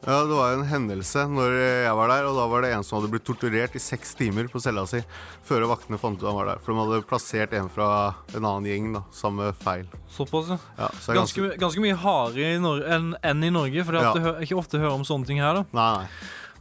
Ja, 0.06 0.23
Det 0.25 0.32
var 0.32 0.55
en 0.56 0.64
hendelse 0.64 1.26
når 1.29 1.52
jeg 1.85 1.93
var 1.99 2.08
der, 2.08 2.25
og 2.31 2.37
da 2.38 2.47
var 2.49 2.62
det 2.64 2.70
en 2.73 2.85
som 2.87 2.97
hadde 2.99 3.11
blitt 3.12 3.25
torturert 3.29 3.75
i 3.76 3.82
seks 3.82 4.14
timer 4.17 4.49
på 4.49 4.61
cella 4.64 4.87
si 4.88 5.02
før 5.44 5.67
vaktene 5.69 5.99
fant 6.00 6.17
ut 6.17 6.25
han 6.25 6.38
var 6.38 6.49
der. 6.55 6.62
For 6.64 6.73
de 6.73 6.81
hadde 6.81 7.05
plassert 7.11 7.52
en 7.58 7.69
fra 7.69 7.88
en 8.32 8.41
annen 8.49 8.64
gjeng, 8.70 8.87
da, 8.97 9.02
samme 9.12 9.50
feil. 9.61 9.85
Såpass, 10.08 10.49
ja. 10.55 10.58
Ja, 10.81 10.88
så 11.02 11.12
er 11.12 11.20
Ganske, 11.20 11.50
ganske 11.61 11.85
mye 11.85 11.99
hardere 12.00 12.81
enn 12.97 13.12
en 13.20 13.44
i 13.44 13.52
Norge, 13.52 13.85
for 13.85 14.00
Ja. 14.00 14.14
det 14.17 14.25
er 14.25 14.41
ikke 14.49 14.56
ofte 14.62 14.81
hører 14.81 14.97
om 14.97 15.05
sånne 15.05 15.26
ting 15.29 15.38
her. 15.44 15.61
da 15.61 15.64
Nei, 15.76 15.93
nei. 16.00 16.08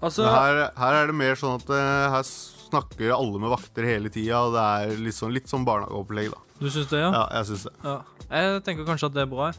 Altså, 0.03 0.27
her, 0.27 0.71
her 0.77 0.93
er 1.01 1.07
det 1.07 1.15
mer 1.15 1.35
sånn 1.39 1.55
at 1.59 1.69
eh, 1.75 2.09
her 2.11 2.23
snakker 2.69 3.11
alle 3.15 3.39
med 3.39 3.49
vakter 3.55 3.83
hele 3.87 4.11
tida, 4.11 4.43
og 4.45 4.53
det 4.53 4.61
er 4.91 4.99
litt 4.99 5.15
sånn, 5.15 5.33
litt 5.33 5.47
sånn 5.47 5.63
barnehageopplegg, 5.67 6.29
da. 6.35 6.43
Du 6.59 6.67
syns 6.69 6.87
det, 6.91 6.99
ja? 6.99 7.09
Ja, 7.15 7.23
jeg 7.39 7.47
syns 7.53 7.63
det. 7.67 7.73
ja? 7.87 7.97
Jeg 8.29 8.63
tenker 8.67 8.85
kanskje 8.85 9.07
at 9.09 9.13
det 9.15 9.23
er 9.23 9.31
bra. 9.31 9.51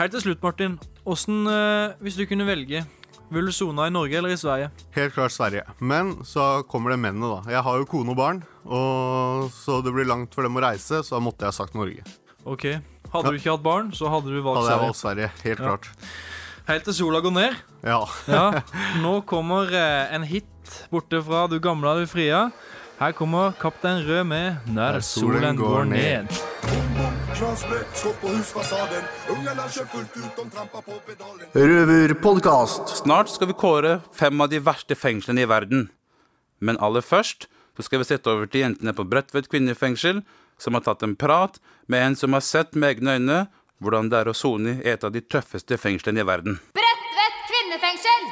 Helt 0.00 0.12
til 0.16 0.20
slutt, 0.24 0.40
Martin. 0.42 0.78
Hvordan, 1.04 1.46
eh, 1.52 1.94
hvis 2.00 2.16
du 2.16 2.24
kunne 2.26 2.46
velge, 2.48 2.80
ville 3.30 3.50
du 3.50 3.52
sone 3.52 3.86
i 3.86 3.90
Norge 3.94 4.16
eller 4.18 4.32
i 4.34 4.36
Sverige? 4.40 4.70
Helt 4.96 5.14
klart 5.14 5.32
Sverige. 5.34 5.64
Men 5.80 6.16
så 6.24 6.62
kommer 6.68 6.90
det 6.94 6.98
mennene, 7.02 7.28
da. 7.36 7.50
Jeg 7.56 7.62
har 7.66 7.78
jo 7.80 7.88
kone 7.90 8.10
og 8.14 8.16
barn, 8.20 8.42
og 8.66 9.50
så 9.54 9.80
det 9.84 9.92
blir 9.94 10.06
langt 10.08 10.34
for 10.34 10.46
dem 10.46 10.56
å 10.58 10.62
reise, 10.62 11.02
så 11.02 11.16
da 11.16 11.22
måtte 11.24 11.46
jeg 11.48 11.56
sagt 11.58 11.74
Norge. 11.74 12.04
Ok, 12.46 12.66
Hadde 13.12 13.30
du 13.32 13.36
ikke 13.38 13.52
hatt 13.54 13.62
barn, 13.62 13.92
så 13.94 14.08
hadde 14.10 14.30
du 14.34 14.40
valgt 14.42 14.64
Hadde 14.66 14.66
jeg 14.66 14.72
Sverige. 14.72 14.86
valgt 14.86 15.00
Sverige, 15.02 15.30
helt 15.44 15.58
Ja. 15.58 15.64
klart. 15.66 15.88
Helt 16.66 16.84
til 16.84 16.94
sola 16.94 17.20
går 17.22 17.32
ned. 17.32 17.54
Ja. 17.86 18.00
Ja, 18.26 18.60
Nå 19.04 19.20
kommer 19.26 19.70
eh, 19.70 20.14
en 20.14 20.24
hit 20.26 20.44
borte 20.90 21.22
fra 21.22 21.46
Du 21.46 21.60
gamle 21.62 21.92
du 22.00 22.06
fria. 22.10 22.50
Her 22.98 23.12
kommer 23.12 23.52
Kaptein 23.60 24.02
Rød 24.06 24.26
med 24.26 24.56
Når 24.66 25.00
solen 25.06 25.56
går 25.56 25.84
ned. 25.86 26.95
Røverpodkast. 31.52 32.88
Snart 33.02 33.28
skal 33.28 33.50
vi 33.50 33.56
kåre 33.60 34.00
fem 34.16 34.40
av 34.40 34.48
de 34.48 34.60
verste 34.64 34.96
fengslene 34.96 35.44
i 35.44 35.50
verden. 35.50 35.90
Men 36.64 36.80
aller 36.80 37.04
først 37.04 37.44
så 37.76 37.84
skal 37.84 38.00
vi 38.00 38.08
sette 38.08 38.32
over 38.32 38.48
til 38.48 38.64
jentene 38.64 38.96
på 38.96 39.04
Bredtvet 39.04 39.50
kvinnefengsel, 39.52 40.22
som 40.56 40.80
har 40.80 40.86
tatt 40.88 41.04
en 41.04 41.12
prat 41.12 41.60
med 41.92 42.06
en 42.06 42.16
som 42.16 42.32
har 42.32 42.40
sett 42.40 42.72
med 42.72 42.96
egne 42.96 43.18
øyne 43.20 43.40
hvordan 43.84 44.08
det 44.08 44.22
er 44.22 44.32
å 44.32 44.36
sone 44.36 44.78
i 44.80 44.88
et 44.96 45.04
av 45.04 45.12
de 45.12 45.20
tøffeste 45.20 45.76
fengslene 45.76 46.24
i 46.24 46.28
verden. 46.32 46.56
Bredtvet 46.72 47.40
kvinnefengsel! 47.52 48.30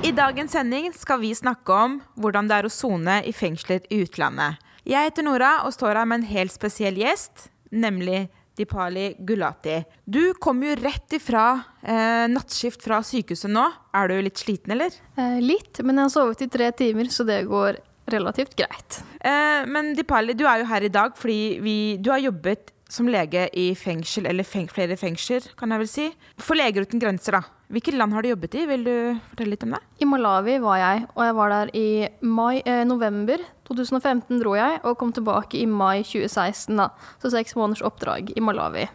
I 0.00 0.16
dagens 0.16 0.56
sending 0.56 0.94
skal 0.96 1.20
vi 1.20 1.36
snakke 1.36 1.76
om 1.76 2.00
hvordan 2.16 2.48
det 2.48 2.56
er 2.56 2.64
å 2.68 2.72
sone 2.72 3.20
i 3.28 3.36
fengsler 3.36 3.84
i 3.92 4.00
utlandet. 4.06 4.56
Jeg 4.88 5.12
heter 5.12 5.28
Nora 5.28 5.58
og 5.68 5.76
står 5.76 6.00
her 6.00 6.08
med 6.08 6.22
en 6.22 6.32
helt 6.32 6.52
spesiell 6.52 6.96
gjest, 7.00 7.50
nemlig 7.74 8.26
Dipali 8.54 9.14
Gulati. 9.18 9.80
Du 10.04 10.34
kom 10.38 10.62
jo 10.62 10.74
rett 10.78 11.16
ifra 11.16 11.46
eh, 11.82 12.26
nattskift 12.30 12.84
fra 12.86 13.00
sykehuset 13.02 13.50
nå. 13.50 13.64
Er 13.94 14.10
du 14.10 14.20
litt 14.22 14.38
sliten, 14.38 14.76
eller? 14.76 14.94
Eh, 15.18 15.40
litt, 15.42 15.82
men 15.82 15.98
jeg 15.98 16.06
har 16.06 16.14
sovet 16.14 16.44
i 16.46 16.50
tre 16.52 16.70
timer, 16.78 17.10
så 17.10 17.26
det 17.26 17.40
går 17.50 17.80
relativt 18.14 18.54
greit. 18.58 19.00
Eh, 19.18 19.64
men 19.66 19.94
Dipali, 19.98 20.36
du 20.38 20.46
er 20.46 20.62
jo 20.62 20.70
her 20.70 20.86
i 20.86 20.92
dag 20.92 21.18
fordi 21.18 21.58
vi, 21.64 21.76
du 21.98 22.12
har 22.12 22.22
jobbet 22.22 22.70
som 22.88 23.08
lege 23.08 23.48
i 23.56 23.74
fengsel, 23.74 24.26
eller 24.28 24.44
feng, 24.44 24.68
flere 24.70 24.96
fengsler, 25.00 25.46
kan 25.56 25.70
jeg 25.72 25.78
vel 25.80 25.88
si. 25.88 26.06
For 26.38 26.54
Leger 26.54 26.84
uten 26.84 27.00
grenser, 27.02 27.32
da. 27.32 27.40
Hvilket 27.72 27.96
land 27.96 28.12
har 28.12 28.22
du 28.22 28.28
jobbet 28.28 28.54
i? 28.60 28.66
Vil 28.68 28.84
du 28.84 28.92
fortelle 29.30 29.50
litt 29.54 29.64
om 29.66 29.72
det? 29.74 29.80
I 30.00 30.04
Malawi 30.06 30.58
var 30.62 30.76
jeg, 30.78 31.06
og 31.16 31.24
jeg 31.24 31.34
var 31.34 31.48
der 31.54 31.72
i 31.74 31.86
mai, 32.20 32.62
eh, 32.64 32.84
november 32.84 33.38
2015 33.66 34.38
dro 34.42 34.52
jeg, 34.54 34.80
og 34.84 34.98
kom 35.00 35.12
tilbake 35.16 35.58
i 35.58 35.66
mai 35.66 36.02
2016, 36.04 36.76
da. 36.76 36.90
Så 37.22 37.32
seks 37.32 37.56
måneders 37.56 37.82
oppdrag 37.82 38.30
i 38.36 38.40
Malawi. 38.44 38.86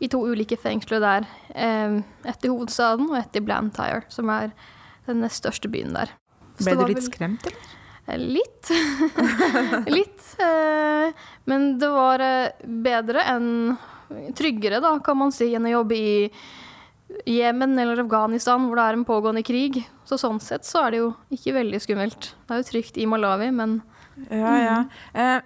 I 0.00 0.08
to 0.10 0.18
ulike 0.26 0.56
fengsler 0.58 1.00
der. 1.00 1.28
Eh, 1.54 2.00
et 2.26 2.44
i 2.44 2.48
hovedstaden 2.50 3.10
og 3.10 3.18
et 3.20 3.36
i 3.36 3.40
Blantyre, 3.44 4.02
som 4.08 4.28
er 4.30 4.50
den 5.06 5.22
største 5.30 5.68
byen 5.70 5.92
der. 5.94 6.08
Så 6.58 6.64
Ble 6.72 6.74
du 6.80 6.86
litt 6.88 6.98
vel- 7.02 7.10
skremt, 7.12 7.46
eller? 7.46 7.70
Eh, 8.06 8.18
Litt. 8.20 8.70
Litt. 9.96 10.26
eh, 10.38 11.12
Men 11.50 11.78
det 11.80 11.88
var 11.94 12.20
eh, 12.24 12.50
bedre 12.64 13.24
enn 13.34 13.50
Tryggere, 14.36 14.78
da, 14.84 14.98
kan 15.02 15.16
man 15.18 15.32
si, 15.32 15.48
enn 15.56 15.64
å 15.66 15.70
jobbe 15.80 15.96
i 15.96 16.28
Jemen 17.30 17.72
eller 17.80 18.02
Afghanistan 18.02 18.66
hvor 18.68 18.78
det 18.78 18.84
er 18.84 18.98
en 18.98 19.06
pågående 19.08 19.42
krig. 19.46 19.78
Så 20.06 20.18
sånn 20.20 20.38
sett 20.44 20.66
så 20.68 20.82
er 20.84 20.92
det 20.94 21.00
jo 21.00 21.08
ikke 21.34 21.54
veldig 21.56 21.80
skummelt. 21.82 22.28
Det 22.44 22.54
er 22.54 22.60
jo 22.62 22.68
trygt 22.68 23.00
i 23.00 23.06
Malawi, 23.10 23.48
men 23.56 23.78
Ja, 24.30 24.52
ja. 24.60 24.76
Eh, 25.16 25.40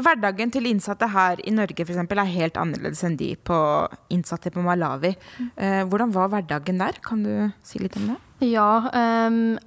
hverdagen 0.00 0.52
til 0.54 0.68
innsatte 0.70 1.08
her 1.14 1.40
i 1.46 1.54
Norge 1.54 1.86
f.eks. 1.86 2.02
er 2.02 2.34
helt 2.34 2.58
annerledes 2.60 3.02
enn 3.06 3.16
de 3.20 3.32
på 3.36 3.56
innsatte 4.12 4.52
på 4.54 4.62
Malawi. 4.64 5.14
Eh, 5.56 5.82
hvordan 5.86 6.12
var 6.14 6.28
hverdagen 6.34 6.82
der? 6.82 6.98
Kan 7.06 7.22
du 7.26 7.32
si 7.66 7.80
litt 7.82 7.96
om 7.96 8.10
det? 8.12 8.18
Ja. 8.50 8.68
ehm, 8.96 9.58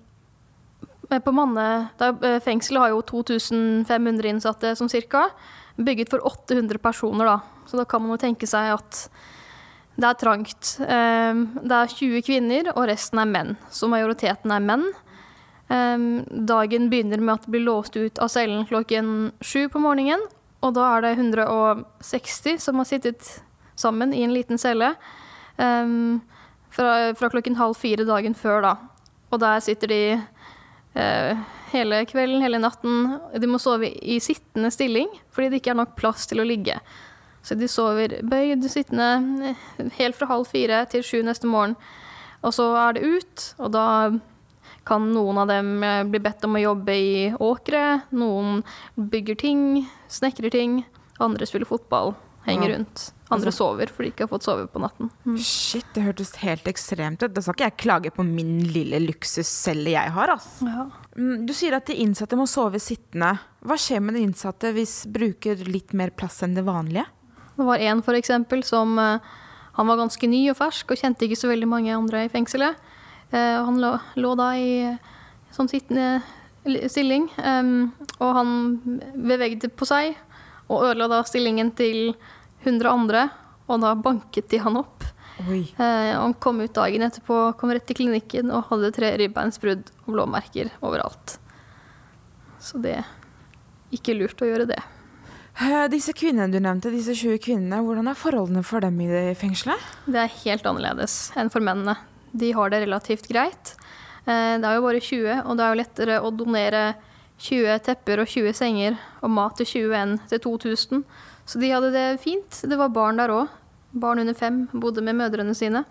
på 1.09 1.31
Manne 1.35 1.89
eh, 1.99 2.39
Fengselet 2.43 2.81
har 2.81 2.93
jo 2.93 3.01
2500 3.01 4.29
innsatte 4.29 4.75
som 4.75 4.89
cirka. 4.89 5.27
Bygget 5.75 6.09
for 6.13 6.25
800 6.25 6.77
personer, 6.77 7.25
da. 7.25 7.39
Så 7.65 7.77
da 7.77 7.85
kan 7.85 8.01
man 8.01 8.15
jo 8.15 8.21
tenke 8.21 8.47
seg 8.49 8.73
at 8.75 9.07
det 9.95 10.09
er 10.09 10.17
trangt. 10.17 10.75
Ehm, 10.81 11.47
det 11.61 11.77
er 11.77 11.91
20 11.91 12.23
kvinner, 12.25 12.69
og 12.73 12.87
resten 12.89 13.21
er 13.21 13.29
menn. 13.29 13.55
Så 13.69 13.89
majoriteten 13.89 14.53
er 14.53 14.63
menn. 14.63 14.87
Ehm, 15.69 16.23
dagen 16.49 16.89
begynner 16.89 17.21
med 17.21 17.35
at 17.35 17.45
det 17.45 17.53
blir 17.53 17.65
låst 17.67 17.97
ut 17.97 18.19
av 18.19 18.31
cellen 18.33 18.65
klokken 18.69 19.31
sju 19.41 19.67
på 19.69 19.81
morgenen. 19.81 20.21
Og 20.63 20.73
da 20.73 20.95
er 20.95 21.05
det 21.05 21.17
160 21.17 22.57
som 22.61 22.79
har 22.79 22.89
sittet 22.89 23.43
sammen 23.75 24.13
i 24.13 24.23
en 24.23 24.33
liten 24.33 24.57
celle. 24.57 24.95
ehm, 25.57 26.21
fra, 26.73 27.13
fra 27.13 27.29
klokken 27.29 27.55
halv 27.55 27.77
fire 27.77 28.05
dagen 28.05 28.33
før, 28.33 28.61
da. 28.61 28.77
Og 29.31 29.39
der 29.39 29.59
sitter 29.59 29.87
de 29.87 30.01
eh, 30.13 30.21
hele 31.73 32.03
kvelden, 32.05 32.43
hele 32.43 32.59
natten. 32.61 33.17
De 33.39 33.49
må 33.49 33.57
sove 33.61 33.89
i 33.89 34.19
sittende 34.21 34.69
stilling 34.73 35.09
fordi 35.33 35.49
det 35.49 35.61
ikke 35.61 35.73
er 35.73 35.81
nok 35.81 35.95
plass 35.97 36.27
til 36.29 36.43
å 36.43 36.47
ligge. 36.47 36.77
Så 37.43 37.57
de 37.59 37.67
sover 37.67 38.21
bøyd 38.23 38.63
sittende 38.71 39.49
eh, 39.51 39.89
helt 39.99 40.15
fra 40.15 40.29
halv 40.29 40.47
fire 40.47 40.85
til 40.91 41.03
sju 41.03 41.19
neste 41.27 41.49
morgen. 41.49 41.75
Og 42.43 42.55
så 42.55 42.69
er 42.79 42.95
det 42.95 43.03
ut, 43.03 43.47
og 43.59 43.73
da 43.75 43.87
kan 44.87 45.09
noen 45.11 45.41
av 45.43 45.49
dem 45.51 45.75
eh, 45.83 46.03
bli 46.07 46.21
bedt 46.23 46.45
om 46.47 46.55
å 46.55 46.63
jobbe 46.63 46.95
i 46.95 47.15
åkre. 47.35 47.83
Noen 48.15 48.63
bygger 48.95 49.39
ting, 49.43 49.65
snekrer 50.11 50.55
ting. 50.55 50.81
Andre 51.23 51.47
spiller 51.47 51.67
fotball, 51.69 52.15
henger 52.45 52.69
Ja. 52.69 52.77
rundt. 52.77 53.11
Andre 53.33 53.51
sover 53.51 53.87
fordi 53.89 54.09
de 54.09 54.11
ikke 54.13 54.25
har 54.27 54.27
fått 54.27 54.43
sove 54.45 54.67
på 54.69 54.79
natten. 54.83 55.09
Shit, 55.41 55.85
det 55.95 56.03
hørtes 56.03 56.35
helt 56.43 56.65
ekstremt 56.69 57.23
ut. 57.23 57.33
Da 57.33 57.41
skal 57.41 57.53
ikke 57.55 57.69
jeg 57.71 57.77
klage 57.77 58.11
på 58.13 58.23
min 58.27 58.59
lille 58.73 58.99
luksuscelle 59.07 59.89
jeg 59.95 60.11
har, 60.11 60.27
Altså. 60.29 60.67
Ja. 60.67 60.85
Mm, 61.17 61.45
Du 61.47 61.53
sier 61.53 61.73
at 61.73 61.85
de 61.87 61.93
innsatte 61.95 62.35
må 62.37 62.45
sove 62.47 62.79
sittende. 62.79 63.39
Hva 63.65 63.75
skjer 63.77 64.01
med 64.01 64.15
de 64.15 64.21
innsatte 64.27 64.73
hvis 64.73 65.05
bruker 65.11 65.55
litt 65.65 65.93
mer 65.93 66.09
plass 66.11 66.43
enn 66.43 66.53
det 66.53 66.63
vanlige? 66.65 67.05
Det 67.57 67.65
var 67.65 67.77
en 67.77 68.01
for 68.01 68.13
eksempel 68.13 68.63
som 68.63 68.97
eh, 68.99 69.19
Han 69.75 69.87
var 69.87 69.97
ganske 69.97 70.27
ny 70.29 70.49
og 70.51 70.57
fersk 70.57 70.91
og 70.91 70.97
kjente 70.97 71.25
ikke 71.25 71.37
så 71.37 71.47
veldig 71.49 71.67
mange 71.67 71.89
andre 71.95 72.25
i 72.25 72.29
fengselet. 72.29 72.75
Eh, 73.31 73.63
han 73.65 73.79
lå, 73.81 73.99
lå 74.17 74.35
da 74.37 74.51
i 74.53 74.99
sånn 75.51 75.67
sittende 75.69 76.21
stilling, 76.87 77.27
og 78.21 78.35
han 78.35 78.51
bevegde 79.15 79.67
på 79.73 79.85
seg 79.85 80.15
og 80.69 80.85
ødela 80.89 81.09
da 81.11 81.21
stillingen 81.27 81.71
til 81.75 82.13
100 82.63 82.89
andre, 82.89 83.25
og 83.67 83.81
da 83.83 83.93
banket 83.95 84.49
de 84.51 84.59
han 84.63 84.77
opp. 84.79 85.03
Eh, 85.77 86.13
han 86.13 86.33
kom 86.39 86.61
ut 86.61 86.73
dagen 86.75 87.01
etterpå, 87.07 87.55
kom 87.57 87.71
rett 87.73 87.85
til 87.89 87.97
klinikken 87.97 88.51
og 88.53 88.67
hadde 88.69 88.91
tre 88.95 89.13
ribbeinsbrudd 89.19 89.89
og 90.05 90.11
blåmerker 90.13 90.69
overalt. 90.85 91.37
Så 92.63 92.79
det 92.83 92.99
er 93.01 93.07
ikke 93.93 94.15
lurt 94.17 94.39
å 94.41 94.47
gjøre 94.47 94.69
det. 94.69 94.81
Disse 95.93 96.13
kvinnene 96.17 96.49
du 96.49 96.57
nevnte, 96.63 96.89
disse 96.93 97.13
20 97.13 97.37
kvinnene, 97.43 97.81
hvordan 97.85 98.07
er 98.09 98.17
forholdene 98.17 98.63
for 98.65 98.81
dem 98.81 98.95
i 99.03 99.09
det 99.09 99.35
fengselet? 99.37 99.77
Det 100.09 100.17
er 100.23 100.37
helt 100.45 100.65
annerledes 100.65 101.31
enn 101.37 101.51
for 101.53 101.61
mennene. 101.61 101.93
De 102.33 102.49
har 102.57 102.71
det 102.73 102.81
relativt 102.87 103.27
greit. 103.29 103.75
Eh, 104.25 104.57
Det 104.57 104.65
er 104.65 104.75
jo 104.79 104.85
bare 104.87 105.01
20, 105.01 105.43
og 105.45 105.57
det 105.57 105.63
er 105.65 105.69
jo 105.73 105.81
lettere 105.81 106.21
å 106.23 106.31
donere 106.33 106.95
20 107.43 107.79
tepper 107.83 108.21
og 108.23 108.29
20 108.31 108.55
senger 108.55 108.97
og 109.23 109.31
mat 109.35 109.57
til 109.59 109.67
21 109.67 110.15
til 110.31 110.41
2000. 110.45 111.03
Så 111.45 111.59
de 111.59 111.71
hadde 111.73 111.91
det 111.91 112.07
fint. 112.23 112.61
Det 112.63 112.79
var 112.79 112.93
barn 112.95 113.19
der 113.19 113.33
òg. 113.33 113.51
Barn 113.93 114.21
under 114.23 114.33
fem 114.37 114.65
bodde 114.71 115.03
med 115.03 115.19
mødrene 115.19 115.55
sine. 115.57 115.83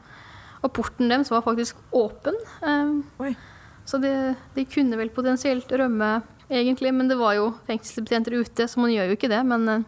Og 0.62 0.73
porten 0.73 1.11
deres 1.11 1.30
var 1.30 1.44
faktisk 1.44 1.76
åpen. 1.92 2.38
Eh, 2.64 2.94
Oi. 3.23 3.35
Så 3.85 3.99
de, 3.99 4.35
de 4.54 4.64
kunne 4.71 4.97
vel 4.97 5.11
potensielt 5.11 5.71
rømme, 5.75 6.23
egentlig. 6.49 6.92
Men 6.94 7.11
det 7.11 7.18
var 7.21 7.37
jo 7.37 7.50
fengselsbetjenter 7.68 8.38
ute, 8.38 8.68
så 8.71 8.80
man 8.80 8.94
gjør 8.94 9.11
jo 9.11 9.18
ikke 9.18 9.30
det. 9.32 9.42
Men 9.47 9.68
eh, 9.68 9.85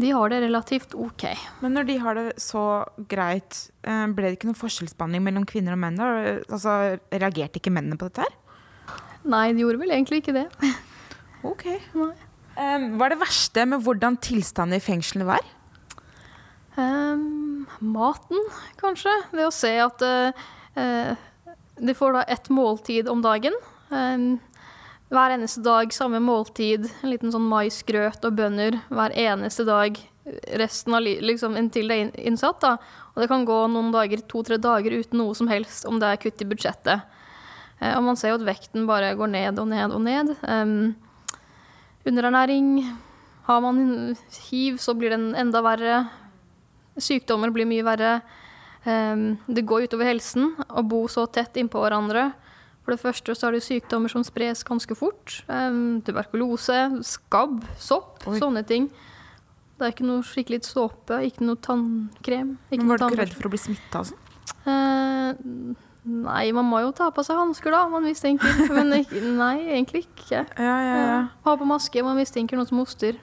de 0.00 0.14
har 0.14 0.32
det 0.32 0.40
relativt 0.46 0.96
OK. 0.96 1.26
Men 1.60 1.76
når 1.76 1.90
de 1.90 1.98
har 2.00 2.16
det 2.16 2.26
så 2.40 2.64
greit, 3.10 3.66
eh, 3.84 4.06
ble 4.08 4.30
det 4.30 4.38
ikke 4.38 4.50
noe 4.54 4.62
forskjellsbehandling 4.62 5.26
mellom 5.26 5.46
kvinner 5.48 5.76
og 5.76 5.82
menn? 5.84 6.00
Altså, 6.00 6.96
Reagerte 7.12 7.60
ikke 7.60 7.74
mennene 7.74 8.00
på 8.00 8.08
dette 8.08 8.24
her? 8.24 8.34
Nei, 9.26 9.50
de 9.54 9.64
gjorde 9.64 9.80
vel 9.82 9.92
egentlig 9.94 10.22
ikke 10.22 10.36
det. 10.36 10.46
Ok. 11.46 11.68
Nei. 11.98 12.14
Um, 12.56 12.88
Hva 12.96 13.08
er 13.08 13.12
det 13.12 13.20
verste 13.20 13.66
med 13.68 13.84
hvordan 13.84 14.16
tilstanden 14.22 14.78
i 14.78 14.82
fengslene 14.84 15.26
var? 15.28 15.44
Um, 16.76 17.66
maten, 17.84 18.40
kanskje. 18.80 19.12
Det 19.34 19.44
å 19.44 19.54
se 19.54 19.74
at 19.82 20.04
uh, 20.06 20.44
uh, 20.78 21.54
de 21.76 21.96
får 21.96 22.16
da 22.16 22.26
ett 22.32 22.48
måltid 22.52 23.10
om 23.12 23.24
dagen. 23.24 23.56
Um, 23.90 24.36
hver 25.12 25.36
eneste 25.36 25.62
dag 25.64 25.92
samme 25.94 26.20
måltid. 26.24 26.88
En 27.02 27.12
liten 27.12 27.34
sånn 27.34 27.46
maisgrøt 27.50 28.24
og 28.26 28.38
bønner 28.40 28.80
hver 28.88 29.14
eneste 29.14 29.66
dag 29.68 30.00
resten 30.58 30.94
av 30.94 31.04
li 31.04 31.16
liksom 31.22 31.56
inntil 31.58 31.90
det 31.90 31.98
er 31.98 32.14
innsatt. 32.26 32.60
da. 32.60 32.76
Og 33.14 33.22
det 33.22 33.28
kan 33.30 33.46
gå 33.46 33.58
noen 33.72 33.92
dager, 33.94 34.22
to-tre 34.28 34.58
dager 34.58 34.96
uten 34.96 35.20
noe 35.20 35.34
som 35.38 35.48
helst 35.48 35.86
om 35.88 36.00
det 36.00 36.10
er 36.10 36.22
kutt 36.22 36.42
i 36.42 36.48
budsjettet. 36.48 37.15
Eh, 37.80 37.92
og 37.96 38.04
man 38.06 38.16
ser 38.16 38.32
jo 38.32 38.38
at 38.40 38.46
vekten 38.46 38.86
bare 38.88 39.14
går 39.18 39.32
ned 39.32 39.60
og 39.62 39.68
ned 39.72 39.96
og 39.96 40.02
ned. 40.04 40.32
Underernæring. 42.06 42.70
Har 43.46 43.60
man 43.62 44.16
hiv, 44.50 44.78
så 44.82 44.94
blir 44.98 45.10
den 45.14 45.34
enda 45.38 45.60
verre. 45.62 46.00
Sykdommer 46.98 47.52
blir 47.54 47.68
mye 47.68 47.84
verre. 47.86 48.16
Det 48.82 49.62
går 49.66 49.86
utover 49.86 50.08
helsen 50.08 50.52
å 50.66 50.82
bo 50.86 51.04
så 51.10 51.26
tett 51.30 51.54
innpå 51.58 51.78
hverandre. 51.82 52.32
For 52.86 52.94
det 52.94 53.02
første 53.02 53.34
så 53.34 53.48
er 53.48 53.56
det 53.56 53.64
sykdommer 53.66 54.10
som 54.10 54.22
spres 54.26 54.62
ganske 54.66 54.94
fort. 54.98 55.40
Tuberkulose, 55.46 57.02
skabb, 57.06 57.64
sopp, 57.82 58.22
Oi. 58.30 58.38
sånne 58.38 58.62
ting. 58.66 58.86
Det 59.76 59.84
er 59.84 59.92
ikke 59.92 60.06
noe 60.06 60.22
skikkelig 60.24 60.62
såpe, 60.64 61.18
ikke 61.26 61.44
noe 61.44 61.58
tannkrem. 61.60 62.54
Ikke 62.70 62.82
Men 62.82 62.92
var 62.94 63.02
du 63.02 63.08
ikke 63.08 63.22
redd 63.24 63.34
for 63.34 63.48
å 63.48 63.52
bli 63.52 63.60
smitta? 63.60 64.02
Altså? 64.04 64.14
Eh, 64.70 65.30
nei, 66.06 66.50
man 66.54 66.68
må 66.68 66.80
jo 66.84 66.92
ta 66.96 67.10
på 67.14 67.24
seg 67.26 67.38
hansker, 67.40 67.74
da, 67.74 67.84
man 67.90 68.04
mistenker. 68.06 68.66
Men 68.72 68.94
ikke, 69.02 69.22
nei, 69.36 69.54
egentlig 69.74 70.06
ikke. 70.06 70.44
Ja, 70.56 70.76
ja, 70.86 70.98
ja. 71.02 71.22
Ha 71.46 71.56
på 71.58 71.68
maske, 71.68 72.04
man 72.06 72.18
mistenker 72.18 72.58
noe 72.58 72.68
som 72.68 72.82
hoster. 72.82 73.18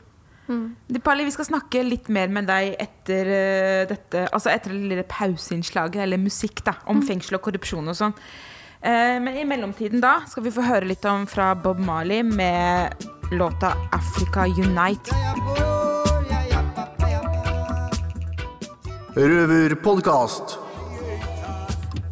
Dipali, 0.91 1.23
vi 1.23 1.31
skal 1.31 1.47
snakke 1.47 1.85
litt 1.87 2.09
mer 2.11 2.31
med 2.33 2.49
deg 2.49 2.73
etter 2.83 3.29
uh, 3.31 3.83
dette 3.87 4.25
Altså 4.35 4.51
etter 4.51 4.73
det 4.73 4.89
lille 4.91 5.05
pauseinnslaget, 5.07 6.01
eller 6.03 6.19
musikk, 6.19 6.59
da, 6.67 6.75
om 6.91 6.99
fengsel 7.05 7.39
og 7.39 7.45
korrupsjon 7.47 7.87
og 7.87 7.97
sånn. 7.97 8.15
Uh, 8.83 9.19
men 9.23 9.37
i 9.39 9.45
mellomtiden 9.47 10.03
da 10.03 10.17
skal 10.27 10.43
vi 10.43 10.51
få 10.51 10.65
høre 10.67 10.89
litt 10.89 11.05
om 11.07 11.23
fra 11.29 11.53
Bob 11.55 11.79
Marley 11.79 12.25
med 12.27 13.07
låta 13.31 13.71
'Africa 13.91 14.43
Unite'. 14.43 15.15
Røverpodkast. 19.15 20.62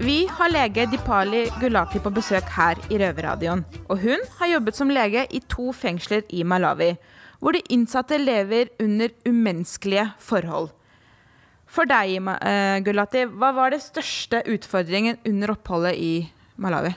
Vi 0.01 0.25
har 0.25 0.50
lege 0.50 0.88
Dipali 0.89 1.43
Gulati 1.62 2.00
på 2.01 2.10
besøk 2.10 2.48
her 2.55 2.79
i 2.89 2.98
Røverradioen. 2.98 3.60
Og 3.86 4.00
hun 4.01 4.24
har 4.39 4.50
jobbet 4.50 4.74
som 4.74 4.89
lege 4.89 5.27
i 5.29 5.41
to 5.46 5.67
fengsler 5.77 6.24
i 6.34 6.41
Malawi, 6.41 6.96
hvor 7.38 7.53
de 7.53 7.62
innsatte 7.70 8.17
lever 8.17 8.72
under 8.81 9.13
umenneskelige 9.29 10.08
forhold. 10.17 10.72
For 11.70 11.86
deg, 11.86 12.17
eh, 12.17 12.79
Gulati, 12.81 13.27
hva 13.29 13.51
var 13.53 13.70
det 13.70 13.84
største 13.86 14.41
utfordringen 14.50 15.22
under 15.24 15.53
oppholdet 15.53 15.93
i 15.93 16.31
Malawi? 16.58 16.96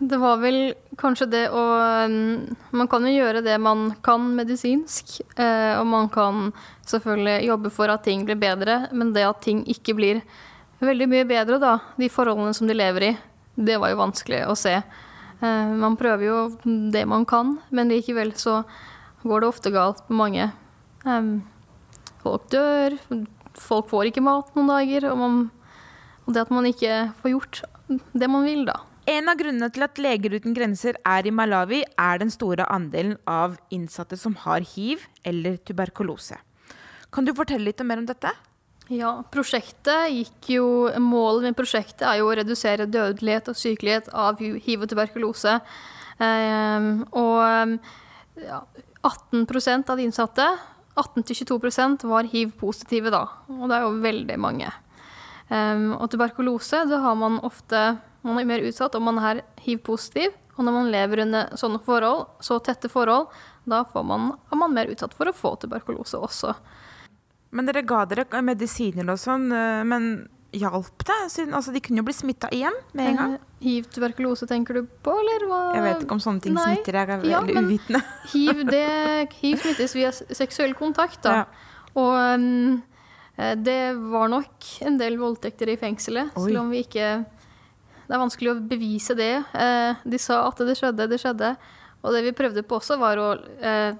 Det 0.00 0.16
var 0.16 0.40
vel 0.40 0.74
kanskje 0.96 1.28
det 1.28 1.44
å 1.52 1.60
mm, 2.08 2.56
Man 2.72 2.88
kan 2.88 3.04
jo 3.04 3.12
gjøre 3.12 3.44
det 3.44 3.60
man 3.60 3.90
kan 4.00 4.32
medisinsk, 4.32 5.20
eh, 5.36 5.76
og 5.76 5.86
man 5.92 6.08
kan 6.08 6.52
selvfølgelig 6.88 7.48
jobbe 7.52 7.70
for 7.70 7.92
at 7.92 8.08
ting 8.08 8.24
blir 8.24 8.40
bedre, 8.40 8.86
men 8.92 9.12
det 9.12 9.28
at 9.28 9.44
ting 9.44 9.66
ikke 9.68 10.00
blir 10.00 10.24
veldig 10.84 11.08
mye 11.10 11.26
bedre, 11.28 11.58
da, 11.62 11.78
de 11.96 12.08
forholdene 12.12 12.54
som 12.56 12.68
de 12.68 12.76
lever 12.76 13.10
i, 13.10 13.12
det 13.56 13.78
var 13.80 13.92
jo 13.92 14.00
vanskelig 14.02 14.42
å 14.50 14.56
se. 14.58 14.74
Eh, 14.76 15.74
man 15.80 15.96
prøver 16.00 16.26
jo 16.28 16.38
det 16.92 17.06
man 17.08 17.24
kan, 17.28 17.56
men 17.70 17.92
likevel 17.92 18.34
så 18.36 18.62
går 19.26 19.42
det 19.42 19.50
ofte 19.50 19.72
galt 19.74 20.04
med 20.10 20.20
mange. 20.20 20.50
Folk 22.22 22.48
dør, 22.52 22.96
folk 23.56 23.88
får 23.90 24.10
ikke 24.10 24.24
mat 24.24 24.52
noen 24.56 24.72
dager, 24.72 25.08
og, 25.12 25.18
man, 25.20 25.38
og 26.26 26.34
det 26.34 26.44
at 26.44 26.52
man 26.54 26.68
ikke 26.68 27.00
får 27.22 27.34
gjort 27.34 27.62
det 27.88 28.28
man 28.30 28.46
vil, 28.46 28.66
da. 28.68 28.80
En 29.06 29.30
av 29.30 29.38
grunnene 29.38 29.68
til 29.70 29.84
at 29.86 30.00
Leger 30.02 30.32
uten 30.34 30.54
grenser 30.56 30.96
er 31.06 31.28
i 31.28 31.30
Malawi, 31.30 31.84
er 31.94 32.18
den 32.18 32.32
store 32.34 32.66
andelen 32.74 33.14
av 33.30 33.54
innsatte 33.70 34.18
som 34.18 34.34
har 34.42 34.66
hiv 34.66 35.04
eller 35.22 35.60
tuberkulose. 35.62 36.40
Kan 37.14 37.28
du 37.28 37.30
fortelle 37.36 37.68
litt 37.68 37.84
mer 37.86 38.02
om 38.02 38.08
dette? 38.08 38.32
Ja, 38.92 39.16
prosjektet 39.34 40.12
gikk 40.14 40.48
jo 40.54 40.66
Målet 41.02 41.48
med 41.48 41.56
prosjektet 41.58 42.04
er 42.06 42.20
jo 42.20 42.28
å 42.30 42.36
redusere 42.38 42.86
dødelighet 42.86 43.50
og 43.50 43.58
sykelighet 43.58 44.12
av 44.14 44.38
hiv 44.38 44.84
og 44.84 44.90
tuberkulose. 44.92 45.56
Eh, 46.22 46.86
og 47.18 48.44
ja, 48.46 48.60
18% 49.02 49.90
av 49.90 49.98
de 49.98 50.06
innsatte, 50.06 50.46
18-22% 50.96 52.06
var 52.08 52.30
hiv-positive 52.30 53.10
da. 53.12 53.24
Og 53.50 53.66
det 53.66 53.76
er 53.76 53.84
jo 53.88 53.98
veldig 54.06 54.38
mange. 54.40 54.70
Eh, 55.50 55.86
og 55.98 56.06
tuberkulose, 56.12 56.84
det 56.86 57.02
har 57.02 57.18
man 57.18 57.40
ofte 57.46 57.96
Man 58.26 58.40
er 58.40 58.46
mer 58.48 58.64
utsatt 58.66 58.96
om 58.98 59.04
man 59.06 59.20
er 59.22 59.44
hiv-positiv. 59.62 60.32
Og 60.56 60.64
når 60.66 60.74
man 60.74 60.88
lever 60.90 61.20
under 61.22 61.52
sånne 61.54 61.78
forhold, 61.84 62.24
så 62.42 62.56
tette 62.58 62.88
forhold, 62.90 63.28
da 63.70 63.84
man, 64.02 64.32
er 64.50 64.58
man 64.58 64.74
mer 64.74 64.90
utsatt 64.90 65.14
for 65.14 65.30
å 65.30 65.34
få 65.36 65.52
tuberkulose 65.62 66.18
også. 66.18 66.54
Men 67.56 67.68
dere 67.68 67.82
ga 67.88 68.04
dere 68.08 68.42
medisiner 68.44 69.08
og 69.12 69.20
sånn, 69.20 69.46
eh, 69.54 69.82
men 69.88 70.08
hjalp 70.56 71.04
det? 71.04 71.16
Altså, 71.50 71.72
de 71.74 71.82
kunne 71.84 72.00
jo 72.00 72.06
bli 72.06 72.14
smitta 72.16 72.48
igjen 72.54 72.74
med 72.96 73.10
en 73.10 73.20
gang. 73.20 73.36
Eh, 73.36 73.52
Hiv, 73.66 73.86
tuberkulose 73.92 74.46
tenker 74.48 74.78
du 74.78 74.88
på, 75.04 75.14
eller 75.16 75.46
hva? 75.48 75.60
Jeg 75.76 75.84
vet 75.86 76.02
ikke 76.04 76.16
om 76.18 76.20
sånne 76.22 76.44
ting 76.44 76.56
Nei. 76.56 76.66
smitter, 76.74 76.98
jeg 77.00 77.14
er 77.14 77.24
Ja, 77.28 77.40
veldig 77.40 77.62
uvitende. 77.64 78.02
Hiv, 78.32 78.60
det, 78.68 78.82
hiv 79.40 79.62
smittes 79.64 79.96
via 79.96 80.12
seksuell 80.12 80.76
kontakt, 80.76 81.22
da. 81.24 81.46
Og 81.96 82.12
um, 82.12 82.82
det 83.36 83.80
var 84.12 84.28
nok 84.32 84.68
en 84.84 84.98
del 85.00 85.16
voldtekter 85.20 85.72
i 85.72 85.78
fengselet, 85.80 86.36
Oi. 86.36 86.44
selv 86.50 86.60
om 86.62 86.70
vi 86.72 86.82
ikke 86.84 87.08
Det 88.06 88.14
er 88.14 88.20
vanskelig 88.22 88.52
å 88.52 88.60
bevise 88.70 89.16
det. 89.18 89.32
De 90.04 90.18
sa 90.22 90.44
at 90.46 90.60
det 90.68 90.76
skjedde, 90.78 91.08
det 91.10 91.18
skjedde. 91.20 91.56
Og 92.04 92.12
det 92.14 92.22
vi 92.28 92.36
prøvde 92.38 92.62
på 92.62 92.78
også, 92.78 93.00
var 93.00 93.18
å 93.18 93.32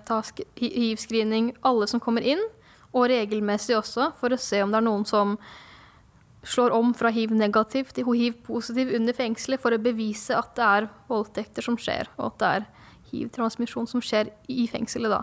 ta 0.07 0.21
hiv-screening 0.61 1.51
alle 1.67 1.89
som 1.91 1.99
kommer 2.01 2.23
inn, 2.23 2.45
og 2.97 3.09
regelmessig 3.13 3.77
også, 3.77 4.11
for 4.17 4.33
å 4.33 4.41
se 4.41 4.63
om 4.65 4.73
det 4.73 4.81
er 4.81 4.87
noen 4.87 5.05
som 5.09 5.37
slår 6.47 6.73
om 6.77 6.93
fra 6.95 7.11
hiv-negativ 7.11 7.91
til 7.95 8.07
hiv-positiv 8.15 8.93
under 8.97 9.17
fengselet, 9.17 9.61
for 9.61 9.75
å 9.75 9.83
bevise 9.83 10.37
at 10.39 10.53
det 10.57 10.65
er 10.67 10.89
voldtekter 11.11 11.65
som 11.67 11.77
skjer, 11.81 12.09
og 12.17 12.31
at 12.31 12.39
det 12.41 12.51
er 12.61 12.67
hiv-transmisjon 13.11 13.89
som 13.91 14.03
skjer 14.03 14.31
i 14.53 14.69
fengselet 14.71 15.13
da. 15.13 15.23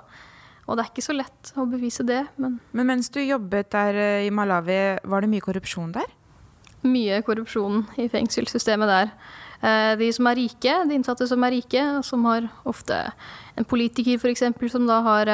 Og 0.68 0.78
det 0.78 0.84
er 0.86 0.92
ikke 0.94 1.04
så 1.04 1.16
lett 1.16 1.54
å 1.60 1.66
bevise 1.68 2.04
det, 2.08 2.22
men 2.40 2.60
Men 2.72 2.88
mens 2.88 3.10
du 3.12 3.20
jobbet 3.20 3.72
der 3.72 3.96
eh, 4.00 4.28
i 4.28 4.32
Malawi, 4.32 5.00
var 5.04 5.22
det 5.26 5.32
mye 5.32 5.44
korrupsjon 5.44 5.96
der? 5.96 6.12
mye 6.84 7.22
korrupsjon 7.24 7.86
i 7.96 8.10
fengselssystemet 8.12 8.90
der. 8.92 9.12
Eh, 9.64 9.96
De 9.96 10.10
som 10.12 10.28
er 10.28 10.36
rike, 10.36 10.74
de 10.90 10.98
innsatte 10.98 11.28
som 11.30 11.44
er 11.48 11.54
rike, 11.56 11.84
som 12.04 12.26
har 12.28 12.50
ofte 12.68 12.98
en 13.56 13.64
politiker 13.64 14.20
f.eks. 14.20 14.44
som 14.72 14.88
da 14.90 14.98
har 15.06 15.32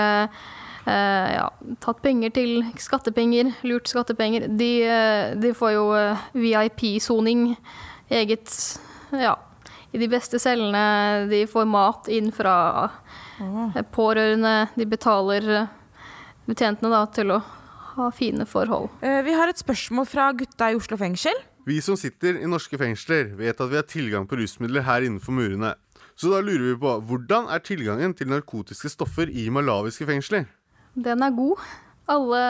eh, 0.89 1.29
ja, 1.37 1.45
tatt 1.83 2.01
penger 2.03 2.33
til 2.35 2.63
skattepenger, 2.81 3.51
lurt 3.69 3.89
skattepenger, 3.91 4.47
de, 4.59 4.69
eh, 4.89 5.35
de 5.39 5.53
får 5.57 5.75
jo 5.75 5.85
eh, 5.97 6.23
VIP-soning, 6.33 7.51
eget 8.09 8.55
ja, 9.13 9.35
i 9.93 10.01
de 10.01 10.09
beste 10.11 10.41
cellene. 10.41 11.27
De 11.29 11.43
får 11.49 11.69
mat 11.69 12.09
inn 12.13 12.31
fra 12.35 12.55
eh, 13.39 13.79
pårørende. 13.93 14.55
De 14.77 14.89
betaler 14.89 15.49
eh, 15.61 15.71
betjentene 16.49 16.91
da 16.93 17.05
til 17.13 17.35
å 17.37 17.39
ha 17.95 18.09
fine 18.15 18.45
forhold. 18.49 18.89
Eh, 19.05 19.21
Vi 19.25 19.33
har 19.37 19.51
et 19.51 19.61
spørsmål 19.61 20.07
fra 20.09 20.31
gutta 20.37 20.71
i 20.71 20.77
Oslo 20.79 20.97
fengsel. 20.99 21.37
Vi 21.69 21.81
som 21.85 21.97
sitter 21.99 22.39
i 22.39 22.47
norske 22.49 22.77
fengsler, 22.81 23.35
vet 23.37 23.59
at 23.61 23.69
vi 23.69 23.77
har 23.77 23.85
tilgang 23.85 24.25
på 24.25 24.39
rusmidler 24.39 24.87
her 24.87 25.05
innenfor 25.05 25.35
murene. 25.35 25.75
Så 26.19 26.31
da 26.31 26.39
lurer 26.43 26.71
vi 26.71 26.77
på 26.81 26.93
hvordan 27.07 27.45
er 27.53 27.61
tilgangen 27.63 28.15
til 28.17 28.27
narkotiske 28.31 28.89
stoffer 28.91 29.29
i 29.29 29.45
malawiske 29.53 30.07
fengsler? 30.09 30.47
Den 31.05 31.23
er 31.25 31.31
god. 31.35 31.61
Alle, 32.09 32.41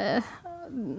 eh, 0.00 0.22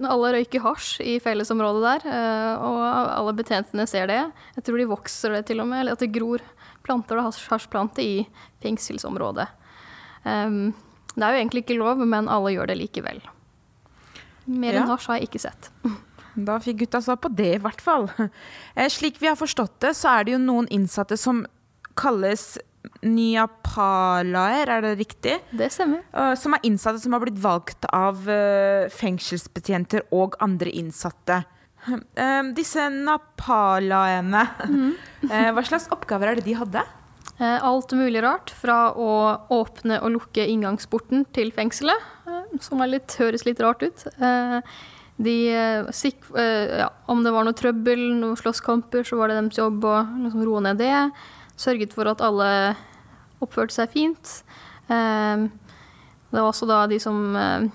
alle 0.08 0.30
røyker 0.36 0.62
hasj 0.64 1.00
i 1.04 1.16
fellesområdet 1.22 1.82
der, 1.82 2.06
eh, 2.14 2.62
og 2.62 2.82
alle 3.18 3.34
betjentene 3.36 3.86
ser 3.90 4.06
det. 4.10 4.20
Jeg 4.56 4.64
tror 4.64 4.78
de 4.80 4.86
vokser 4.92 5.34
det 5.36 5.46
til 5.50 5.60
og 5.64 5.68
med, 5.70 5.80
eller 5.84 5.92
at 5.98 6.04
det 6.04 6.12
gror 6.14 6.44
planter 6.86 7.18
og 7.20 7.30
hasj- 7.32 7.48
hasjplante 7.50 8.02
i 8.04 8.26
fengselsområdet. 8.62 9.48
Em, 10.24 10.72
det 11.14 11.22
er 11.24 11.32
jo 11.34 11.40
egentlig 11.42 11.64
ikke 11.64 11.78
lov, 11.80 11.98
men 12.06 12.28
alle 12.28 12.54
gjør 12.54 12.66
det 12.72 12.78
likevel. 12.80 13.20
Mer 14.46 14.72
Ja. 14.74 14.82
enn 14.82 14.88
hasj 14.92 15.06
har 15.08 15.18
jeg 15.18 15.28
ikke 15.28 15.40
sett. 15.40 15.70
Da 16.36 16.58
fikk 16.58 16.78
gutta 16.82 17.00
svar 17.00 17.16
på 17.22 17.30
det, 17.34 17.54
i 17.56 17.58
hvert 17.62 17.80
fall. 17.80 18.08
Eh, 18.76 18.88
Slik 18.90 19.18
vi 19.20 19.26
har 19.28 19.36
forstått 19.36 19.78
det, 19.80 19.92
så 19.94 20.20
er 20.20 20.24
det 20.24 20.32
jo 20.34 20.38
noen 20.42 20.66
innsatte 20.68 21.16
som 21.18 21.46
kalles 21.96 22.58
nyapalaer, 23.04 24.68
er 24.70 24.82
det 24.84 24.92
riktig? 24.98 25.38
Det 25.56 25.70
stemmer. 25.72 26.02
Eh, 26.12 26.34
Som 26.38 26.54
er 26.56 26.64
innsatte 26.66 27.00
som 27.02 27.12
har 27.16 27.22
blitt 27.24 27.38
valgt 27.40 27.86
av 27.92 28.28
eh, 28.30 28.88
fengselsbetjenter 28.92 30.06
og 30.12 30.38
andre 30.44 30.72
innsatte. 30.74 31.42
Eh, 32.16 32.42
Disse 32.56 32.86
napalaene, 32.88 34.46
eh, 35.28 35.50
hva 35.52 35.64
slags 35.68 35.90
oppgaver 35.92 36.30
er 36.30 36.38
det 36.38 36.46
de 36.46 36.54
hadde? 36.56 36.80
Alt 37.44 37.92
mulig 37.98 38.22
rart, 38.24 38.52
fra 38.56 38.92
å 38.96 39.08
åpne 39.52 39.98
og 40.06 40.14
lukke 40.14 40.44
inngangsporten 40.48 41.26
til 41.34 41.50
fengselet, 41.52 41.98
som 42.62 42.80
litt, 42.86 43.16
høres 43.18 43.42
litt 43.44 43.60
rart 43.60 43.82
ut. 43.82 44.04
De, 45.18 45.34
sik, 45.90 46.22
ja, 46.38 46.86
om 47.10 47.20
det 47.26 47.32
var 47.34 47.44
noe 47.44 47.58
trøbbel, 47.58 48.04
noen 48.20 48.38
slåsskamper, 48.38 49.02
så 49.04 49.18
var 49.18 49.28
det 49.34 49.40
deres 49.40 49.58
jobb 49.58 49.82
å 49.82 49.96
liksom 50.22 50.44
roe 50.46 50.62
ned 50.62 50.78
det. 50.80 50.94
Sørget 51.60 51.94
for 51.94 52.08
at 52.10 52.22
alle 52.24 52.74
oppførte 53.44 53.76
seg 53.76 53.92
fint. 53.94 54.42
Eh, 54.88 55.46
Det 56.34 56.40
var 56.40 56.50
også 56.50 56.66
da 56.66 56.86
de 56.90 56.98
som 56.98 57.36
eh, 57.36 57.68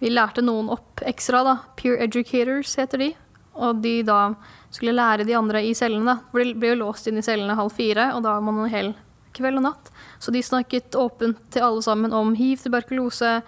Vi 0.00 0.10
lærte 0.10 0.42
noen 0.42 0.68
opp 0.70 1.02
ekstra, 1.06 1.42
da. 1.46 1.56
Peer 1.76 1.98
educators 2.02 2.76
heter 2.78 2.98
de. 2.98 3.12
Og 3.58 3.80
de 3.82 4.02
da 4.06 4.34
skulle 4.70 4.94
lære 4.94 5.26
de 5.26 5.34
andre 5.34 5.62
i 5.66 5.74
cellene. 5.74 6.20
For 6.30 6.42
de 6.42 6.54
ble 6.54 6.74
jo 6.74 6.82
låst 6.84 7.08
inn 7.10 7.18
i 7.18 7.24
cellene 7.26 7.56
halv 7.58 7.74
fire, 7.74 8.12
og 8.14 8.22
da 8.22 8.36
var 8.36 8.44
man 8.46 8.60
en 8.62 8.70
hel 8.70 8.92
kveld 9.34 9.58
og 9.58 9.64
natt. 9.66 9.90
Så 10.22 10.30
de 10.34 10.42
snakket 10.42 10.94
åpent 10.98 11.40
til 11.50 11.66
alle 11.66 11.82
sammen 11.82 12.14
om 12.14 12.34
hiv, 12.38 12.62
tuberkulose, 12.62 13.40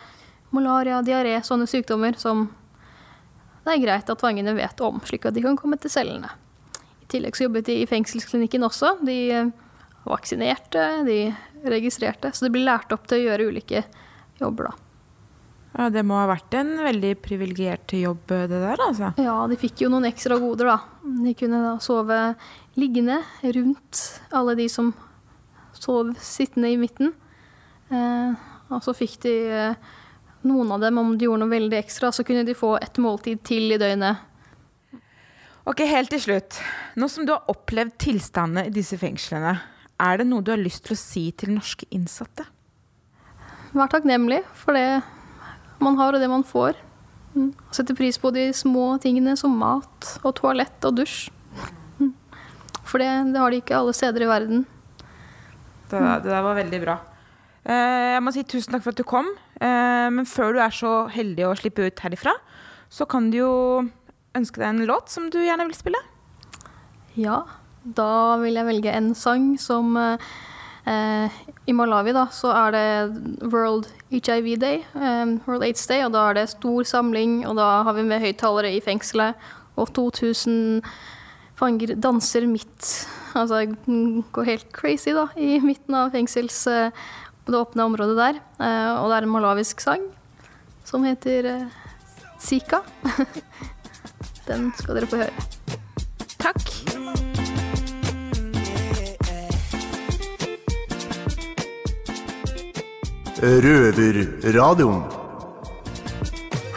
malaria, 0.51 0.99
diaré, 1.07 1.37
sånne 1.47 1.69
sykdommer 1.71 2.19
som 2.19 2.49
det 3.65 3.75
er 3.77 3.83
greit 3.85 4.11
at 4.11 4.23
fangene 4.23 4.55
vet 4.57 4.81
om, 4.83 4.99
slik 5.05 5.27
at 5.29 5.37
de 5.37 5.43
kan 5.45 5.59
komme 5.59 5.77
til 5.79 5.93
cellene. 5.93 6.31
Tillegg 7.11 7.37
så 7.37 7.49
jobbet 7.49 7.67
de 7.71 7.81
i 7.83 7.89
fengselsklinikken 7.91 8.67
også. 8.67 8.97
De 9.07 9.19
eh, 9.35 9.51
vaksinerte, 10.09 10.85
de 11.07 11.19
registrerte. 11.71 12.33
Så 12.35 12.47
de 12.47 12.55
ble 12.55 12.65
lært 12.67 12.93
opp 12.95 13.09
til 13.11 13.21
å 13.21 13.27
gjøre 13.29 13.51
ulike 13.51 13.85
jobber, 14.41 14.71
da. 14.71 14.87
Ja, 15.71 15.87
det 15.95 16.03
må 16.03 16.17
ha 16.19 16.27
vært 16.27 16.55
en 16.59 16.73
veldig 16.83 17.13
privilegert 17.23 17.93
jobb, 17.95 18.25
det 18.27 18.59
der, 18.59 18.81
altså. 18.83 19.13
Ja, 19.23 19.37
de 19.47 19.59
fikk 19.61 19.85
jo 19.85 19.91
noen 19.93 20.09
ekstra 20.09 20.41
goder, 20.43 20.73
da. 20.73 21.13
De 21.23 21.35
kunne 21.39 21.61
da 21.63 21.77
sove 21.83 22.19
liggende 22.79 23.21
rundt 23.55 24.03
alle 24.35 24.57
de 24.59 24.67
som 24.73 24.91
sov 25.77 26.11
sittende 26.19 26.73
i 26.73 26.79
midten. 26.81 27.15
Eh, 27.91 28.49
og 28.71 28.83
så 28.83 28.95
fikk 28.97 29.21
de 29.23 29.35
eh, 29.55 29.95
noen 30.47 30.75
av 30.75 30.83
dem, 30.83 30.99
om 30.99 31.15
de 31.15 31.29
gjorde 31.29 31.45
noe 31.45 31.53
veldig 31.55 31.79
ekstra, 31.79 32.11
så 32.13 32.27
kunne 32.27 32.45
de 32.49 32.57
få 32.57 32.75
et 32.81 32.99
måltid 33.03 33.43
til 33.47 33.71
i 33.71 33.79
døgnet. 33.81 34.27
Ok, 35.69 35.83
helt 35.85 36.09
til 36.09 36.23
slutt. 36.23 36.57
Nå 36.97 37.07
som 37.13 37.27
du 37.29 37.35
har 37.35 37.49
opplevd 37.53 37.99
tilstandene 38.01 38.71
i 38.71 38.73
disse 38.73 38.97
fengslene, 39.01 39.59
er 40.01 40.21
det 40.21 40.25
noe 40.31 40.45
du 40.45 40.55
har 40.55 40.61
lyst 40.61 40.87
til 40.87 40.97
å 40.97 41.01
si 41.01 41.27
til 41.37 41.53
norske 41.53 41.85
innsatte? 41.93 42.47
Vær 43.77 43.91
takknemlig 43.93 44.41
for 44.57 44.75
det 44.75 45.03
man 45.85 45.99
har 46.01 46.17
og 46.17 46.23
det 46.23 46.31
man 46.33 46.47
får. 46.47 46.79
Mm. 47.37 47.53
Sette 47.77 47.95
pris 47.95 48.17
på 48.19 48.33
de 48.35 48.49
små 48.57 48.95
tingene 49.03 49.37
som 49.39 49.53
mat 49.61 50.09
og 50.25 50.33
toalett 50.41 50.89
og 50.89 50.97
dusj. 50.97 51.29
Mm. 52.01 52.15
For 52.81 53.03
det, 53.03 53.11
det 53.35 53.45
har 53.45 53.53
de 53.53 53.61
ikke 53.61 53.77
alle 53.77 53.95
steder 53.97 54.25
i 54.25 54.31
verden. 54.33 54.65
Det, 55.91 56.01
det 56.01 56.33
der 56.33 56.45
var 56.47 56.57
veldig 56.57 56.83
bra. 56.83 56.97
Eh, 57.69 58.17
jeg 58.17 58.25
må 58.25 58.33
si 58.33 58.47
tusen 58.49 58.73
takk 58.73 58.87
for 58.87 58.95
at 58.95 59.01
du 59.01 59.07
kom. 59.07 59.29
Eh, 59.61 60.09
men 60.09 60.25
før 60.29 60.57
du 60.57 60.65
er 60.65 60.75
så 60.75 61.05
heldig 61.13 61.51
å 61.51 61.57
slippe 61.61 61.85
ut 61.85 62.05
herifra, 62.07 62.33
så 62.91 63.07
kan 63.07 63.29
du 63.31 63.39
jo 63.43 63.55
ønske 64.37 64.63
deg 64.63 64.69
en 64.69 64.87
låt 64.89 65.11
som 65.13 65.29
du 65.33 65.41
gjerne 65.43 65.67
vil 65.69 65.77
spille. 65.77 66.01
Ja, 67.19 67.43
da 67.83 68.37
vil 68.43 68.59
jeg 68.59 68.69
velge 68.69 68.95
en 68.95 69.13
sang 69.19 69.55
som 69.61 69.97
eh, 69.99 70.31
eh, 70.91 71.39
I 71.67 71.75
Malawi 71.77 72.15
da, 72.15 72.27
så 72.35 72.53
er 72.55 72.75
det 72.77 73.49
World 73.51 73.89
HIV 74.13 74.53
Day, 74.63 74.83
eh, 74.95 75.37
World 75.47 75.67
AIDS 75.67 75.87
Day, 75.91 76.05
og 76.07 76.15
da 76.15 76.29
er 76.29 76.41
det 76.41 76.51
stor 76.53 76.87
samling, 76.89 77.41
og 77.49 77.57
da 77.59 77.71
har 77.87 77.97
vi 77.97 78.07
med 78.07 78.23
høyttalere 78.23 78.75
i 78.77 78.83
fengselet, 78.85 79.39
og 79.81 79.91
2000 79.97 80.85
fanger 81.61 81.95
danser 82.01 82.47
midt, 82.49 82.87
altså 83.37 83.65
går 84.33 84.49
helt 84.49 84.71
crazy 84.77 85.13
da, 85.17 85.27
i 85.37 85.59
midten 85.65 85.97
av 85.97 86.15
fengsels, 86.15 86.63
eh, 86.71 86.95
det 87.51 87.59
åpne 87.59 87.89
området 87.89 88.17
der, 88.19 88.41
eh, 88.63 88.95
og 89.01 89.11
det 89.11 89.19
er 89.19 89.27
en 89.27 89.35
malawisk 89.35 89.83
sang 89.83 90.07
som 90.87 91.05
heter 91.07 91.49
eh, 91.51 91.69
Zika. 92.41 92.85
Den 94.51 94.73
skal 94.75 94.99
dere 94.99 95.07
få 95.07 95.21
høre. 95.21 95.47
Takk. 96.43 96.65
Røverradioen. 103.41 105.05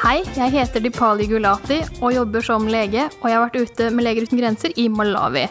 Hei, 0.04 0.20
jeg 0.36 0.52
heter 0.54 0.84
Dipali 0.84 1.26
Gulati 1.32 1.80
og 2.04 2.14
jobber 2.14 2.46
som 2.46 2.70
lege, 2.70 3.08
og 3.22 3.26
jeg 3.28 3.38
har 3.40 3.46
vært 3.48 3.58
ute 3.64 3.90
med 3.96 4.06
Leger 4.06 4.28
uten 4.28 4.42
grenser 4.44 4.76
i 4.80 4.90
Malawi. 4.92 5.48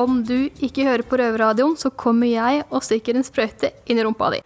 Om 0.00 0.22
du 0.26 0.48
ikke 0.64 0.88
hører 0.88 1.04
på 1.06 1.18
Røverradioen, 1.20 1.76
så 1.78 1.90
kommer 1.90 2.30
jeg 2.30 2.64
og 2.70 2.82
stikker 2.86 3.18
en 3.18 3.26
sprøyte 3.26 3.74
inn 3.86 4.00
i 4.00 4.06
rumpa 4.06 4.32
di. 4.34 4.40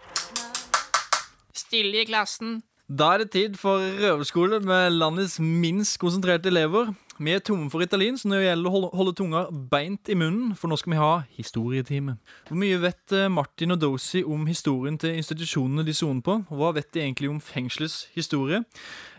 Stille 1.57 2.03
i 2.03 2.09
klassen. 2.09 2.59
Da 2.89 3.11
er 3.13 3.21
det 3.21 3.29
tid 3.35 3.57
for 3.61 3.77
røverskole 3.77 4.57
med 4.65 4.95
landets 4.95 5.35
minst 5.37 5.99
konsentrerte 6.01 6.49
elever. 6.49 6.87
Vi 7.21 7.35
er 7.35 7.41
tomme 7.45 7.67
for 7.69 7.83
italiensk 7.85 8.25
når 8.25 8.39
det 8.39 8.45
gjelder 8.47 8.69
å 8.69 8.79
holde, 8.97 9.11
tunga 9.13 9.41
beint 9.69 10.09
i 10.09 10.15
munnen, 10.17 10.55
for 10.57 10.71
nå 10.71 10.77
skal 10.79 10.95
vi 10.95 10.97
ha 10.97 11.09
historietime. 11.35 12.15
Hvor 12.47 12.57
mye 12.57 12.79
vet 12.81 13.13
eh, 13.13 13.27
Martin 13.29 13.75
og 13.75 13.77
Dosi 13.83 14.23
om 14.25 14.47
historien 14.49 14.97
til 14.97 15.19
institusjonene 15.19 15.85
de 15.85 15.93
soner 15.93 16.23
på? 16.25 16.39
Hva 16.49 16.71
vet 16.79 16.89
de 16.95 17.03
egentlig 17.03 17.29
om 17.29 17.37
fengselets 17.37 18.07
historie? 18.15 18.63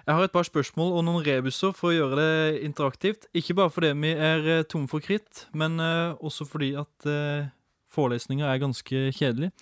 Jeg 0.03 0.19
har 0.19 0.27
et 0.27 0.35
par 0.35 0.49
spørsmål 0.49 0.97
og 0.97 1.07
noen 1.07 1.23
rebuser 1.29 1.71
for 1.77 1.93
å 1.93 1.95
gjøre 1.95 2.19
det 2.19 2.65
interaktivt. 2.67 3.29
Ikke 3.39 3.55
bare 3.61 3.71
fordi 3.71 3.93
vi 4.01 4.17
er 4.17 4.49
eh, 4.57 4.65
tomme 4.67 4.91
for 4.91 5.05
kritt, 5.05 5.45
men 5.55 5.79
eh, 5.79 6.17
også 6.19 6.49
fordi 6.49 6.73
at 6.81 7.07
forelesninga 7.95 8.51
er 8.51 8.65
ganske 8.65 9.05
kjedelig. 9.15 9.53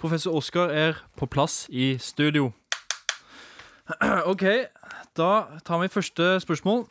Professor 0.00 0.40
Oskar 0.40 0.72
er 0.72 1.04
på 1.20 1.28
plass 1.28 1.66
i 1.68 1.98
studio. 2.00 2.48
OK, 4.32 4.44
da 5.16 5.60
tar 5.64 5.78
vi 5.80 5.88
første 5.88 6.40
spørsmål. 6.40 6.86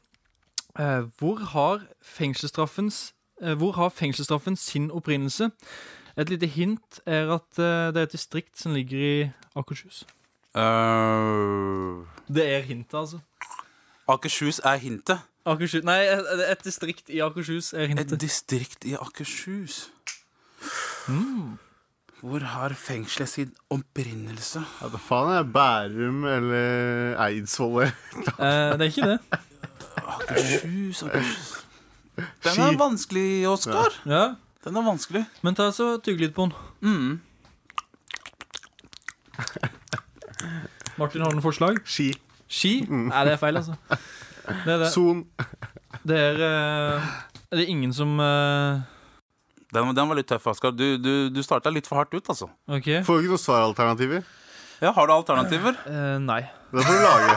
Eh, 0.80 1.04
hvor, 1.18 1.36
har 1.36 1.82
fengselsstraffens, 2.02 3.14
eh, 3.42 3.54
hvor 3.54 3.72
har 3.72 3.90
fengselsstraffen 3.90 4.56
sin 4.56 4.92
opprinnelse? 4.92 5.50
Et 6.18 6.30
lite 6.30 6.48
hint 6.48 7.00
er 7.06 7.30
at 7.34 7.60
eh, 7.60 7.94
det 7.94 7.98
er 7.98 8.04
et 8.04 8.12
distrikt 8.12 8.60
som 8.60 8.74
ligger 8.74 9.00
i 9.00 9.30
Akershus. 9.56 10.06
Uh, 10.56 12.06
Det 12.34 12.46
er 12.56 12.62
hintet, 12.62 12.98
altså. 12.98 13.20
Akershus 14.08 14.60
er 14.64 14.76
hintet. 14.76 15.20
Akershus, 15.46 15.84
nei, 15.84 16.00
et, 16.08 16.50
et 16.52 16.66
distrikt 16.66 17.10
i 17.10 17.20
Akershus 17.20 17.74
er 17.74 17.86
hintet. 17.86 18.12
Et 18.12 18.22
distrikt 18.22 18.86
i 18.86 18.94
Akershus. 18.94 19.92
Mm. 21.08 21.58
Hvor 22.22 22.40
har 22.42 22.74
fengselet 22.74 23.30
sin 23.30 23.52
opprinnelse? 23.70 24.64
Ja, 24.82 24.88
da 24.90 24.98
faen 24.98 25.30
er 25.38 25.44
Bærum 25.54 26.24
eller 26.26 27.14
Eidsvoll 27.28 27.84
eller 27.84 28.34
Eh, 28.42 28.78
det 28.80 28.82
er 28.82 28.90
ikke 28.90 29.10
det. 29.12 29.20
Akershus, 30.08 31.04
Akershus 31.04 31.54
Den 32.18 32.62
er 32.66 32.78
vanskelig, 32.80 33.48
Oskar. 33.48 33.94
Ja, 34.10 34.24
Den 34.66 34.76
er 34.76 34.82
vanskelig. 34.88 35.26
Men 35.46 35.56
ta 35.56 35.70
så 35.72 35.98
tygg 36.04 36.20
litt 36.26 36.34
på 36.36 36.48
den. 36.48 36.54
Mm. 36.82 37.20
Martin, 40.98 41.22
har 41.22 41.30
du 41.30 41.38
noen 41.38 41.46
forslag? 41.46 41.78
Ski. 41.86 42.10
Ski? 42.50 42.74
Nei, 42.90 43.24
det 43.28 43.36
er 43.36 43.42
feil, 43.42 43.60
altså. 43.60 43.76
Det 44.48 44.74
er 44.74 44.82
det. 44.82 44.90
Son. 44.94 45.24
Det 46.08 46.18
er, 46.18 46.42
Er 46.42 47.56
det 47.60 47.64
er 47.68 47.70
ingen 47.72 47.94
som 47.94 48.18
eh, 48.20 48.82
Den, 49.76 49.90
den 49.96 50.08
var 50.08 50.16
litt 50.16 50.30
tøff, 50.30 50.46
Askar. 50.48 50.72
Du, 50.72 50.98
du, 51.02 51.30
du 51.34 51.42
starta 51.44 51.72
litt 51.74 51.88
for 51.90 52.00
hardt 52.00 52.14
ut, 52.16 52.24
altså. 52.32 52.48
Okay. 52.72 53.02
Får 53.04 53.18
du 53.18 53.26
ikke 53.26 53.36
noen 53.36 53.44
svaralternativer? 53.44 54.22
Ja, 54.80 54.92
Har 54.94 55.08
du 55.10 55.14
alternativer? 55.16 55.74
Uh, 55.90 56.18
nei. 56.22 56.44
Det 56.72 56.84
får 56.86 56.94
du 56.94 57.02
lage. 57.04 57.34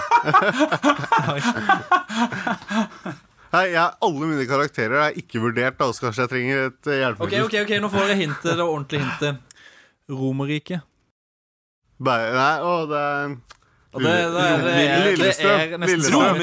Hei, 3.50 3.64
jeg, 3.72 3.82
Alle 4.06 4.26
mine 4.28 4.44
karakterer 4.46 5.08
er 5.08 5.16
ikke 5.18 5.40
vurdert, 5.42 5.74
da, 5.80 5.88
så 5.90 6.04
kanskje 6.04 6.22
jeg 6.22 6.30
trenger 6.30 6.60
et 6.68 6.90
hjelpemiddel. 6.92 7.46
OK, 7.48 7.48
ok, 7.48 7.56
ok, 7.64 7.72
nå 7.82 7.88
får 7.90 8.12
jeg 8.12 8.18
hintet. 8.20 8.52
Det 8.52 8.66
ordentlige 8.66 9.02
hintet. 9.08 9.58
Romerriket. 10.10 10.86
Nei, 12.00 12.20
å, 12.64 12.86
det 12.88 13.00
er 13.00 13.34
Og 13.90 14.04
det, 14.04 14.12
det, 14.32 14.44
det, 14.64 14.76
Lillestrøm. 15.18 16.30
er 16.30 16.38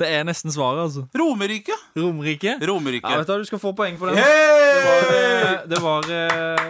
Det 0.00 0.08
er 0.08 0.26
nesten 0.28 0.54
svaret, 0.54 0.84
altså. 0.86 1.06
Romerike? 1.18 1.76
Romerike? 1.96 2.56
Romerike. 2.70 3.10
Ja, 3.10 3.22
vet 3.22 3.30
du 3.30 3.44
du 3.44 3.50
skal 3.50 3.62
få 3.62 3.74
poeng 3.76 3.98
for 4.00 4.10
den. 4.10 4.18
Det 4.18 4.86
var, 4.86 5.12
eh, 5.18 5.58
det 5.68 5.82
var 5.84 6.10
eh, 6.14 6.64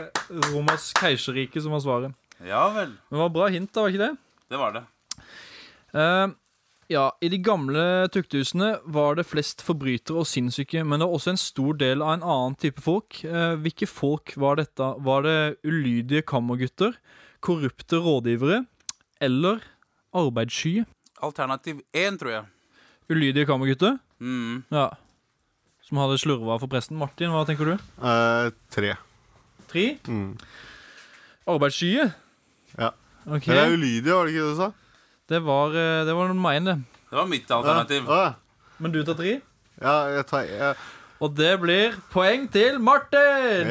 Romas 0.51 0.90
keiserrike 0.99 1.62
som 1.62 1.77
var 1.77 1.85
svaret. 1.85 2.18
Ja 2.47 2.68
vel. 2.75 2.92
Det 3.11 3.18
var 3.18 3.33
bra 3.35 3.49
hint, 3.53 3.73
da, 3.75 3.83
var 3.85 3.94
ikke 3.94 4.05
det? 4.07 4.12
Det 4.49 4.61
var 4.61 4.77
det. 4.77 4.85
Uh, 5.94 6.37
ja, 6.88 7.11
I 7.21 7.29
de 7.29 7.37
gamle 7.44 7.83
tukthusene 8.09 8.79
var 8.88 9.18
det 9.18 9.27
flest 9.29 9.61
forbrytere 9.61 10.23
og 10.23 10.29
sinnssyke, 10.29 10.81
men 10.88 11.03
det 11.03 11.09
var 11.09 11.18
også 11.18 11.35
en 11.35 11.40
stor 11.40 11.77
del 11.77 12.01
av 12.01 12.14
en 12.14 12.25
annen 12.25 12.57
type 12.57 12.81
folk. 12.81 13.18
Eh, 13.29 13.57
hvilke 13.61 13.85
folk 13.90 14.33
var 14.40 14.57
dette? 14.57 14.87
Var 15.05 15.27
det 15.27 15.40
ulydige 15.68 16.25
kammergutter, 16.25 16.97
korrupte 17.44 18.01
rådgivere 18.01 18.62
eller 19.21 19.61
arbeidssky? 20.16 20.87
Alternativ 21.21 21.83
én, 21.92 22.16
tror 22.16 22.33
jeg. 22.33 22.49
Ulydige 23.09 23.47
kammergutter? 23.49 23.99
Mm. 24.21 24.64
Ja. 24.75 24.88
Som 25.88 26.01
hadde 26.03 26.18
slurva 26.21 26.59
for 26.61 26.68
presten. 26.68 26.99
Martin, 27.01 27.31
hva 27.33 27.44
tenker 27.49 27.64
du? 27.73 27.87
eh, 28.05 28.51
tre. 28.75 28.94
Tre? 29.71 29.87
Mm. 30.09 30.35
Arbeidsskye? 31.49 32.11
Ja. 32.79 32.90
Okay. 33.29 33.53
Det 33.55 33.62
er 33.62 33.73
ulydig, 33.77 34.12
var 34.12 34.27
det 34.29 34.35
ikke 34.35 34.44
det 34.44 34.53
du 34.53 34.61
sa? 34.61 34.68
Det 35.29 35.40
var, 35.44 35.73
eh, 35.77 36.05
det 36.09 36.14
var 36.16 36.33
meg, 36.37 36.62
det. 36.64 36.77
Det 37.11 37.16
var 37.16 37.27
mitt 37.29 37.51
alternativ. 37.51 38.05
Ja, 38.09 38.21
ja. 38.29 38.33
Men 38.79 38.92
du 38.94 39.03
tar 39.05 39.16
tre? 39.18 39.40
ja 39.83 39.94
jeg 40.11 40.27
tar 40.27 40.42
jeg, 40.47 40.77
Og 41.21 41.35
det 41.35 41.53
blir 41.61 41.97
poeng 42.12 42.44
til 42.53 42.79
Martin! 42.79 43.66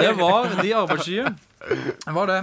Det 0.00 0.12
var 0.16 0.48
de 0.62 0.70
arbeidsskye. 0.74 1.34
Det 2.04 2.12
var 2.14 2.26
det. 2.30 2.38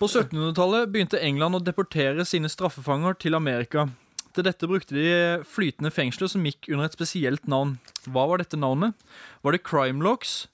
På 0.00 0.06
1700-tallet 0.08 0.88
begynte 0.92 1.20
England 1.20 1.56
å 1.58 1.62
deportere 1.64 2.24
sine 2.28 2.48
straffefanger 2.48 3.16
til 3.20 3.34
Amerika. 3.36 3.86
Til 4.34 4.46
dette 4.46 4.68
brukte 4.70 4.94
de 4.94 5.42
flytende 5.46 5.90
fengsler 5.90 6.30
som 6.30 6.44
gikk 6.46 6.68
under 6.70 6.86
et 6.86 6.94
spesielt 6.94 7.48
navn. 7.50 7.78
Hva 8.06 8.28
var 8.30 8.38
dette 8.38 8.58
navnet? 8.58 8.94
Var 9.42 9.56
det 9.56 9.64
Crime 9.66 10.02
Locks, 10.04 10.48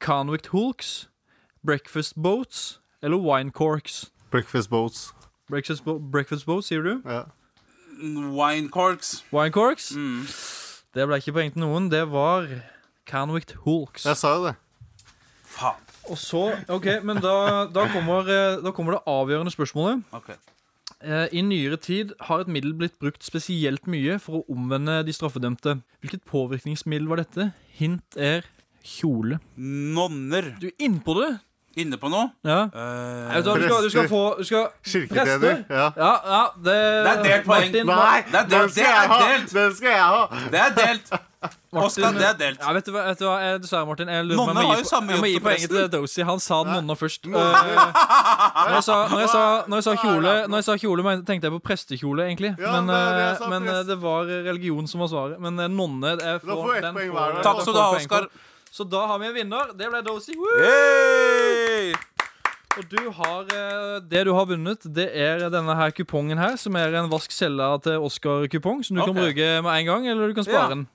Convict 0.00 0.48
Hulks, 0.54 1.08
Breakfast 1.64 2.16
Boats 2.16 2.78
eller 3.02 3.20
Wine 3.20 3.52
Corks? 3.52 4.06
Breakfast 4.30 4.70
boats. 4.70 5.12
Breakfast, 5.48 5.84
bo 5.84 5.98
breakfast 5.98 6.44
Boats, 6.46 6.68
sier 6.68 6.82
du? 6.84 7.00
Ja. 7.08 7.24
Wine 7.98 8.68
corks. 8.68 9.24
Wine 9.32 9.52
Corks? 9.52 9.90
Mm. 9.96 10.26
Det 10.94 11.06
ble 11.08 11.18
ikke 11.20 11.34
poeng 11.36 11.52
til 11.54 11.64
noen. 11.64 11.88
Det 11.92 12.04
var 12.12 12.48
Convict 13.08 13.56
Hulks. 13.64 14.04
Jeg 14.06 14.20
sa 14.20 14.34
jo 14.36 14.44
det. 14.48 14.54
Faen. 15.48 15.84
Og 16.08 16.16
så, 16.20 16.42
ok, 16.72 16.86
men 17.04 17.18
da, 17.20 17.66
da, 17.68 17.84
kommer, 17.92 18.28
eh, 18.32 18.60
da 18.64 18.72
kommer 18.72 18.96
det 18.96 19.02
avgjørende 19.08 19.52
spørsmålet. 19.52 20.04
Ok. 20.16 20.30
Eh, 20.98 21.28
I 21.30 21.42
nyere 21.46 21.78
tid 21.78 22.14
har 22.26 22.42
et 22.42 22.48
middel 22.50 22.72
blitt 22.74 22.96
brukt 22.98 23.22
spesielt 23.22 23.86
mye 23.86 24.16
for 24.22 24.40
å 24.40 24.46
omvende 24.50 25.00
de 25.06 25.14
straffedømte. 25.14 25.76
Hvilket 26.02 26.24
påvirkningsmiddel 26.26 27.06
var 27.10 27.22
dette? 27.22 27.52
Hint 27.78 28.18
er 28.18 28.46
kjole. 28.82 29.38
Nonner. 29.56 30.56
Du 30.58 30.66
er 30.72 30.74
innpå 30.82 31.14
det? 31.20 31.30
Inne 31.78 31.98
på 32.00 32.10
noe? 32.10 32.30
Ja. 32.44 32.60
Uh, 32.74 33.38
du 33.38 33.52
Du 33.54 33.62
skal, 33.68 33.82
du 33.86 33.90
skal 33.92 34.08
få 34.10 34.22
du 34.38 34.44
skal, 34.48 34.66
Kirketjener. 34.82 35.38
Prester? 35.38 35.64
Ja. 35.70 35.86
Ja, 35.96 36.12
ja, 36.34 36.42
det 36.56 36.74
Det 37.06 37.12
er 37.14 37.22
delt 37.28 37.46
poeng. 37.46 37.70
Martin, 37.70 37.86
Nei, 37.86 38.20
Det 38.32 38.34
er 38.34 38.46
delt. 38.48 38.50
den 38.50 38.70
skal 38.70 38.84
Det 38.84 38.90
jeg 38.90 39.08
ha! 39.08 39.18
Den 39.54 39.74
skal 39.78 39.90
jeg 39.94 40.02
ha! 40.02 40.44
Det 40.52 40.60
er 40.66 40.76
delt. 40.82 41.18
Oskar, 41.78 42.12
det 42.16 42.24
er 42.26 42.34
delt. 42.40 42.58
Ja, 42.64 42.72
vet 42.74 42.86
du 42.88 42.90
hva, 42.90 43.02
vet 43.12 43.20
du 43.20 43.24
hva 43.28 43.34
eh, 43.44 43.58
dessverre, 43.62 43.86
Martin. 43.86 44.08
Jeg, 44.10 44.24
lurer 44.26 44.38
må 44.40 44.54
har 44.56 44.64
gi- 44.74 44.80
jo 44.82 44.88
samme 44.88 45.12
jeg 45.12 45.20
må 45.20 45.26
jobb 45.28 45.30
gi 45.30 45.34
som 45.38 45.44
poenget 45.46 45.70
til. 45.70 45.88
Dozy. 45.92 46.22
Han 46.26 46.40
sa 46.42 46.58
nonna 46.66 46.96
først. 46.98 47.28
Eh, 47.28 47.32
når, 47.38 48.74
jeg 48.74 48.82
sa, 48.88 48.96
når, 49.12 49.20
jeg 49.22 49.30
sa, 49.34 49.42
når 49.68 49.76
jeg 49.82 49.86
sa 49.86 49.94
kjole, 50.02 50.32
når 50.50 50.56
jeg 50.62 50.66
sa 50.66 50.76
kjole 50.82 51.04
tenkte 51.28 51.46
jeg 51.46 51.54
på 51.54 51.60
prestekjole, 51.68 52.26
egentlig. 52.26 52.54
Ja, 52.58 52.72
men 52.80 52.90
det 52.90 52.98
eh, 52.98 53.48
men 53.54 53.70
det 53.92 53.98
var 54.02 54.26
religion 54.48 54.88
som 54.90 55.04
var 55.04 55.12
svaret. 55.12 55.38
Men 55.38 55.60
nonne 55.76 56.16
jeg 56.16 56.40
Da 56.42 56.56
får 56.58 56.74
ett 56.80 56.82
den 56.88 56.98
poeng 56.98 57.12
får- 57.12 57.20
hver. 57.36 57.42
Takk 57.46 57.62
skal 57.62 57.74
du 57.78 57.80
ha. 57.84 57.88
Oskar. 58.00 58.28
Så 58.72 58.84
da 58.88 59.06
har 59.10 59.18
vi 59.18 59.26
en 59.30 59.34
vinner. 59.34 59.72
Det 59.78 59.88
ble 59.90 60.02
Dozy. 60.06 60.34
Hey! 60.62 61.94
Og 62.78 62.84
du 62.92 63.08
har, 63.10 63.48
eh, 63.50 64.00
det 64.06 64.20
du 64.28 64.32
har 64.36 64.46
vunnet, 64.46 64.84
det 64.94 65.08
er 65.18 65.48
denne 65.50 65.74
her 65.74 65.90
kupongen 65.90 66.38
her, 66.38 66.54
som 66.60 66.76
er 66.78 66.94
en 66.94 67.08
Vask 67.10 67.32
cella 67.34 67.72
til 67.82 67.98
Oscar-kupong, 68.06 68.84
som 68.86 68.96
du 69.00 69.02
kan 69.02 69.16
bruke 69.18 69.48
med 69.66 69.72
en 69.80 69.86
gang, 69.88 70.06
eller 70.06 70.28
du 70.30 70.34
kan 70.36 70.44
spare 70.46 70.68
Ja. 70.68 70.68
den. 70.74 70.86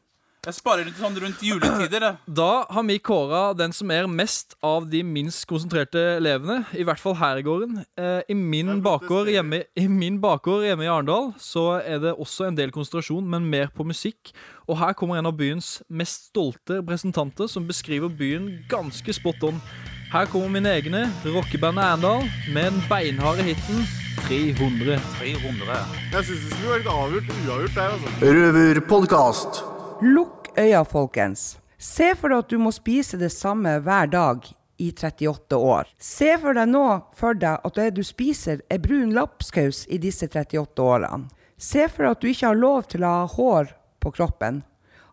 Jeg 0.43 0.57
sparer 0.57 0.83
litt 0.83 0.97
sånn 0.99 1.13
rundt 1.15 1.39
juletider. 1.39 2.03
Da. 2.03 2.09
Da 2.27 2.47
har 2.75 2.83
vi 2.83 2.97
kåra 2.99 3.53
den 3.55 3.71
som 3.71 3.87
er 3.95 4.09
mest 4.11 4.57
av 4.59 4.89
de 4.91 4.99
minst 5.07 5.45
konsentrerte 5.47 6.01
elevene. 6.17 6.65
I 6.75 6.83
hvert 6.83 6.99
fall 6.99 7.15
her 7.15 7.39
i 7.39 7.45
gården. 7.47 7.77
Eh, 7.95 8.27
I 8.27 8.35
min 8.35 8.81
bakgård 8.83 9.31
hjemme, 9.31 9.61
i 9.79 9.87
min 9.87 10.17
bakgård 10.19 10.67
hjemme 10.67 10.83
i 10.83 10.91
Arendal 10.91 11.31
så 11.39 11.79
er 11.79 12.03
det 12.03 12.11
også 12.19 12.49
en 12.49 12.59
del 12.59 12.75
konsentrasjon, 12.75 13.23
men 13.23 13.47
mer 13.47 13.71
på 13.71 13.87
musikk. 13.87 14.33
Og 14.67 14.81
her 14.83 14.91
kommer 14.99 15.21
en 15.21 15.31
av 15.31 15.39
byens 15.39 15.77
mest 15.87 16.33
stolte 16.33 16.81
representanter, 16.81 17.47
som 17.47 17.63
beskriver 17.63 18.11
byen 18.11 18.51
ganske 18.67 19.15
spot 19.15 19.47
on. 19.47 19.63
Her 20.11 20.27
kommer 20.27 20.51
mine 20.59 20.75
egne, 20.75 21.07
rockebandet 21.23 21.87
Arendal, 21.87 22.27
med 22.51 22.67
den 22.67 22.83
beinharde 22.91 23.47
hiten 23.47 23.85
300. 24.27 24.99
300. 25.23 25.83
Jeg 26.11 26.33
syns 26.33 26.49
det 26.49 26.57
skulle 26.57 26.81
vært 26.81 26.95
avgjort 26.99 27.37
uavgjort 27.39 27.77
der, 27.79 27.93
altså. 27.95 28.17
Røverpodkast. 28.27 29.69
Lukk 30.01 30.57
øya, 30.57 30.83
folkens. 30.85 31.59
Se 31.77 32.13
for 32.15 32.31
deg 32.31 32.43
at 32.43 32.49
du 32.49 32.59
må 32.61 32.71
spise 32.73 33.17
det 33.19 33.29
samme 33.33 33.75
hver 33.83 34.09
dag 34.11 34.45
i 34.81 34.89
38 34.91 35.57
år. 35.57 35.87
Se 35.99 36.33
for 36.41 36.57
deg 36.57 36.71
nå 36.71 36.85
for 37.17 37.37
deg 37.37 37.61
at 37.67 37.77
det 37.77 37.89
du 37.97 38.03
spiser 38.05 38.63
er 38.73 38.81
brun 38.83 39.13
lapskaus 39.15 39.83
i 39.93 39.99
disse 40.01 40.27
38 40.31 40.83
årene. 40.83 41.29
Se 41.57 41.85
for 41.87 42.07
deg 42.07 42.15
at 42.15 42.23
du 42.23 42.29
ikke 42.31 42.49
har 42.49 42.59
lov 42.59 42.87
til 42.91 43.05
å 43.05 43.13
ha 43.13 43.27
hår 43.35 43.73
på 44.03 44.11
kroppen. 44.17 44.63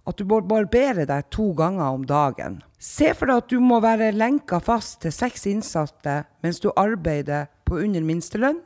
At 0.09 0.19
du 0.19 0.25
må 0.27 0.41
barbere 0.41 1.05
deg 1.07 1.29
to 1.31 1.51
ganger 1.59 1.93
om 1.93 2.07
dagen. 2.09 2.61
Se 2.79 3.13
for 3.15 3.29
deg 3.29 3.45
at 3.45 3.51
du 3.53 3.61
må 3.61 3.83
være 3.85 4.15
lenka 4.17 4.63
fast 4.65 5.03
til 5.05 5.13
seks 5.15 5.45
innsatte 5.51 6.23
mens 6.41 6.63
du 6.63 6.71
arbeider 6.73 7.51
på 7.69 7.83
under 7.85 8.07
minstelønn 8.07 8.63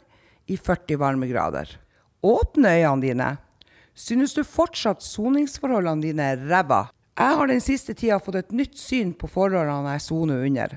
i 0.46 0.56
40 0.56 1.00
varmegrader. 1.00 1.74
Åpne 2.24 2.78
øynene 2.78 3.02
dine. 3.02 3.30
Synes 3.94 4.34
du 4.34 4.42
fortsatt 4.42 5.02
soningsforholdene 5.06 6.02
dine 6.02 6.24
er 6.34 6.40
ræva? 6.50 6.88
Jeg 7.14 7.38
har 7.38 7.46
den 7.46 7.62
siste 7.62 7.94
tida 7.94 8.18
fått 8.18 8.40
et 8.40 8.54
nytt 8.54 8.74
syn 8.78 9.12
på 9.14 9.28
forholdene 9.30 9.92
jeg 9.94 10.02
soner 10.02 10.42
under. 10.48 10.74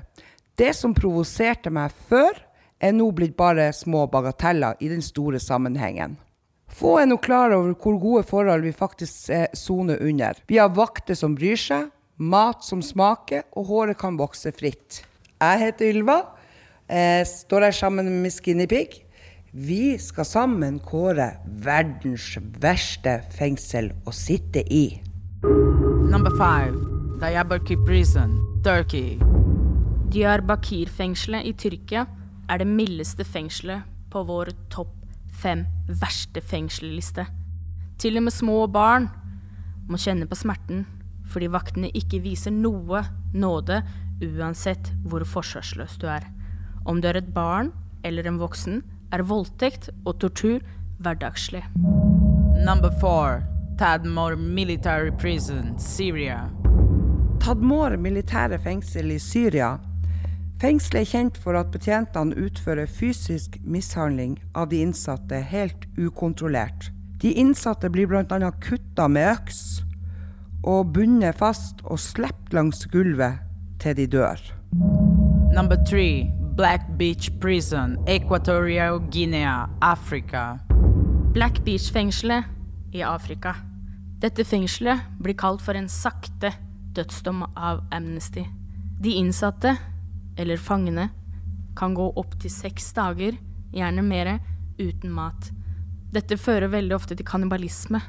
Det 0.58 0.70
som 0.74 0.94
provoserte 0.94 1.72
meg 1.74 1.94
før, 2.10 2.38
er 2.78 2.94
nå 2.94 3.08
blitt 3.10 3.34
bare 3.34 3.72
små 3.74 4.04
bagateller 4.06 4.78
i 4.78 4.90
den 4.92 5.02
store 5.02 5.40
sammenhengen. 5.42 6.14
Få 6.70 7.00
er 7.00 7.08
nå 7.10 7.16
klar 7.18 7.50
over 7.56 7.74
hvor 7.74 7.96
gode 7.98 8.22
forhold 8.28 8.62
vi 8.62 8.70
faktisk 8.76 9.32
soner 9.58 9.98
under. 9.98 10.38
Vi 10.46 10.60
har 10.62 10.70
vakter 10.70 11.18
som 11.18 11.34
bryr 11.34 11.58
seg, 11.58 11.88
mat 12.22 12.62
som 12.62 12.82
smaker, 12.84 13.48
og 13.58 13.66
håret 13.66 13.98
kan 13.98 14.18
vokse 14.20 14.54
fritt. 14.54 15.02
Jeg 15.42 15.64
heter 15.64 15.90
Ylva. 15.90 16.20
Jeg 16.86 17.26
står 17.26 17.66
her 17.66 17.74
sammen 17.74 18.12
med 18.22 18.34
Skinny 18.34 18.70
Pig. 18.70 19.00
Vi 19.58 19.96
skal 19.98 20.22
sammen 20.22 20.76
kåre 20.86 21.24
verdens 21.64 22.36
verste 22.62 23.16
fengsel 23.34 23.88
å 24.06 24.12
sitte 24.14 24.60
i. 24.70 25.00
Number 25.42 26.30
five, 26.38 26.76
Diyarbakir 27.18 27.80
Prison, 27.82 28.36
Turkey. 28.62 29.16
Diyarbakir-fengselet 30.14 31.48
i 31.50 31.54
Tyrkia 31.58 32.04
er 32.46 32.60
det 32.62 32.68
mildeste 32.70 33.26
fengselet 33.26 33.82
på 34.12 34.22
vår 34.28 34.52
topp 34.70 34.92
fem 35.40 35.64
verste 35.88 36.38
fengselsliste. 36.38 37.24
Til 37.98 38.20
og 38.20 38.28
med 38.28 38.36
små 38.36 38.60
barn 38.70 39.08
må 39.88 39.98
kjenne 39.98 40.28
på 40.30 40.38
smerten 40.38 40.84
fordi 41.32 41.48
vaktene 41.50 41.90
ikke 41.98 42.20
viser 42.22 42.54
noe 42.54 43.02
nåde 43.34 43.80
uansett 44.22 44.92
hvor 45.02 45.26
forsvarsløs 45.26 45.98
du 45.98 46.06
er. 46.14 46.30
Om 46.86 47.02
du 47.02 47.10
er 47.10 47.18
et 47.18 47.34
barn 47.34 47.72
eller 48.06 48.30
en 48.30 48.38
voksen, 48.38 48.84
er 49.12 49.24
voldtekt 49.24 49.90
og 50.04 50.18
tortur 50.22 50.60
hverdagslig. 51.02 51.64
Number 52.64 52.90
four, 53.00 53.42
Tadmor 53.78 54.36
Military 54.36 55.10
Prison, 55.10 55.78
Syria. 55.78 56.48
Tadmor 57.40 57.96
militære 57.96 58.58
fengsel 58.58 59.12
i 59.14 59.18
Syria. 59.22 59.76
Fengselet 60.58 61.04
er 61.04 61.10
kjent 61.12 61.36
for 61.38 61.54
at 61.54 61.70
betjentene 61.70 62.34
utfører 62.34 62.90
fysisk 62.90 63.60
mishandling 63.62 64.34
av 64.58 64.72
de 64.72 64.82
innsatte 64.82 65.38
helt 65.52 65.86
ukontrollert. 65.96 66.90
De 67.22 67.30
innsatte 67.38 67.90
blir 67.90 68.10
bl.a. 68.10 68.50
kutta 68.62 69.06
med 69.08 69.30
øks 69.36 69.60
og 70.66 70.92
bundet 70.94 71.38
fast 71.38 71.84
og 71.84 72.00
sluppet 72.02 72.52
langs 72.54 72.84
gulvet 72.90 73.38
til 73.78 73.96
de 73.96 74.06
dør. 74.10 74.42
Number 75.54 75.78
three, 75.86 76.26
Black 76.58 76.88
Beach 76.96 77.30
Prison, 77.40 77.98
Equatorial 78.08 78.98
Guinea, 78.98 79.70
Afrika. 79.80 80.58
Black 81.32 81.64
Beach-fengselet 81.64 82.44
i 82.92 83.02
Afrika. 83.02 83.54
Dette 84.18 84.42
fengselet 84.44 85.04
blir 85.22 85.38
kalt 85.38 85.62
for 85.62 85.78
en 85.78 85.86
sakte 85.86 86.50
dødsdom 86.98 87.44
av 87.54 87.84
Amnesty. 87.94 88.42
De 88.98 89.14
innsatte, 89.20 89.76
eller 90.36 90.58
fangene, 90.58 91.08
kan 91.78 91.94
gå 91.94 92.10
opptil 92.18 92.50
seks 92.50 92.90
dager, 92.98 93.38
gjerne 93.70 94.02
mer, 94.02 94.34
uten 94.82 95.14
mat. 95.14 95.52
Dette 96.10 96.42
fører 96.42 96.74
veldig 96.74 96.98
ofte 96.98 97.14
til 97.14 97.26
kannibalisme. 97.36 98.02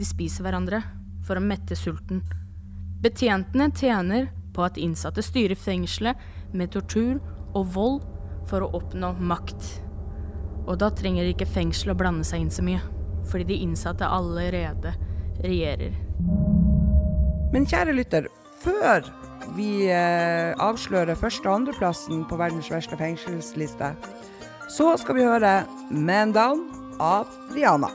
De 0.00 0.08
spiser 0.08 0.48
hverandre 0.48 0.86
for 1.20 1.36
å 1.36 1.44
mette 1.44 1.76
sulten. 1.76 2.24
Betjentene 3.04 3.68
tjener 3.76 4.30
på 4.56 4.64
at 4.64 4.80
innsatte 4.80 5.20
styrer 5.20 5.66
fengselet 5.68 6.16
med 6.56 6.72
tortur 6.72 7.18
og 7.56 7.68
vold 7.74 8.00
for 8.48 8.64
å 8.64 8.72
oppnå 8.78 9.14
makt. 9.20 9.68
Og 10.68 10.78
da 10.80 10.90
trenger 10.92 11.28
ikke 11.30 11.48
fengselet 11.48 11.96
å 11.96 12.00
blande 12.00 12.26
seg 12.28 12.44
inn 12.44 12.52
så 12.52 12.64
mye, 12.64 12.80
fordi 13.28 13.48
de 13.52 13.62
innsatte 13.64 14.08
allerede 14.08 14.94
regjerer. 15.44 15.96
Men 17.52 17.68
kjære 17.68 17.94
lytter, 17.96 18.28
før 18.60 19.06
vi 19.56 19.88
eh, 19.88 20.52
avslører 20.60 21.16
første- 21.16 21.48
og 21.48 21.62
andreplassen 21.62 22.24
på 22.28 22.36
verdens 22.40 22.68
verste 22.72 22.98
fengselsliste, 23.00 23.94
så 24.68 24.92
skal 25.00 25.16
vi 25.16 25.24
høre 25.24 25.62
Man 25.90 26.34
Down 26.36 26.66
av 27.00 27.30
Rihanna. 27.54 27.88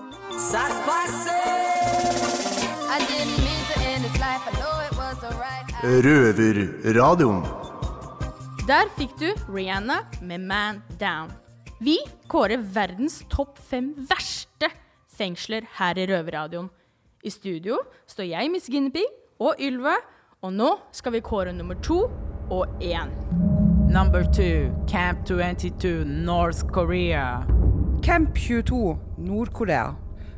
Røverradioen. 5.84 7.62
Der 8.63 8.88
fikk 8.95 9.17
du 9.19 9.34
Rihanna 9.52 10.06
med 10.21 10.39
Man 10.39 10.78
Down. 10.99 11.32
Vi 11.84 11.97
kårer 12.32 12.62
verdens 12.76 13.17
topp 13.28 13.58
fem 13.60 13.89
verste 14.08 14.69
fengsler 15.17 15.67
her 15.76 15.99
i 15.99 16.06
Røverradioen. 16.08 16.69
I 17.23 17.30
studio 17.30 17.82
står 18.08 18.30
jeg, 18.30 18.52
Miss 18.54 18.69
Guinevere, 18.71 19.12
og 19.43 19.60
Ylva, 19.60 19.97
og 20.39 20.56
nå 20.56 20.69
skal 20.95 21.17
vi 21.17 21.21
kåre 21.28 21.52
nummer 21.52 21.76
to 21.84 22.06
og 22.47 22.80
én. 22.80 23.12
Number 23.91 24.23
two, 24.32 24.71
Camp 24.88 25.26
22, 25.28 26.06
North 26.23 26.63
Korea. 26.71 27.43
Camp 28.04 28.32
22, 28.36 28.95
Nord-Korea. 29.17 29.91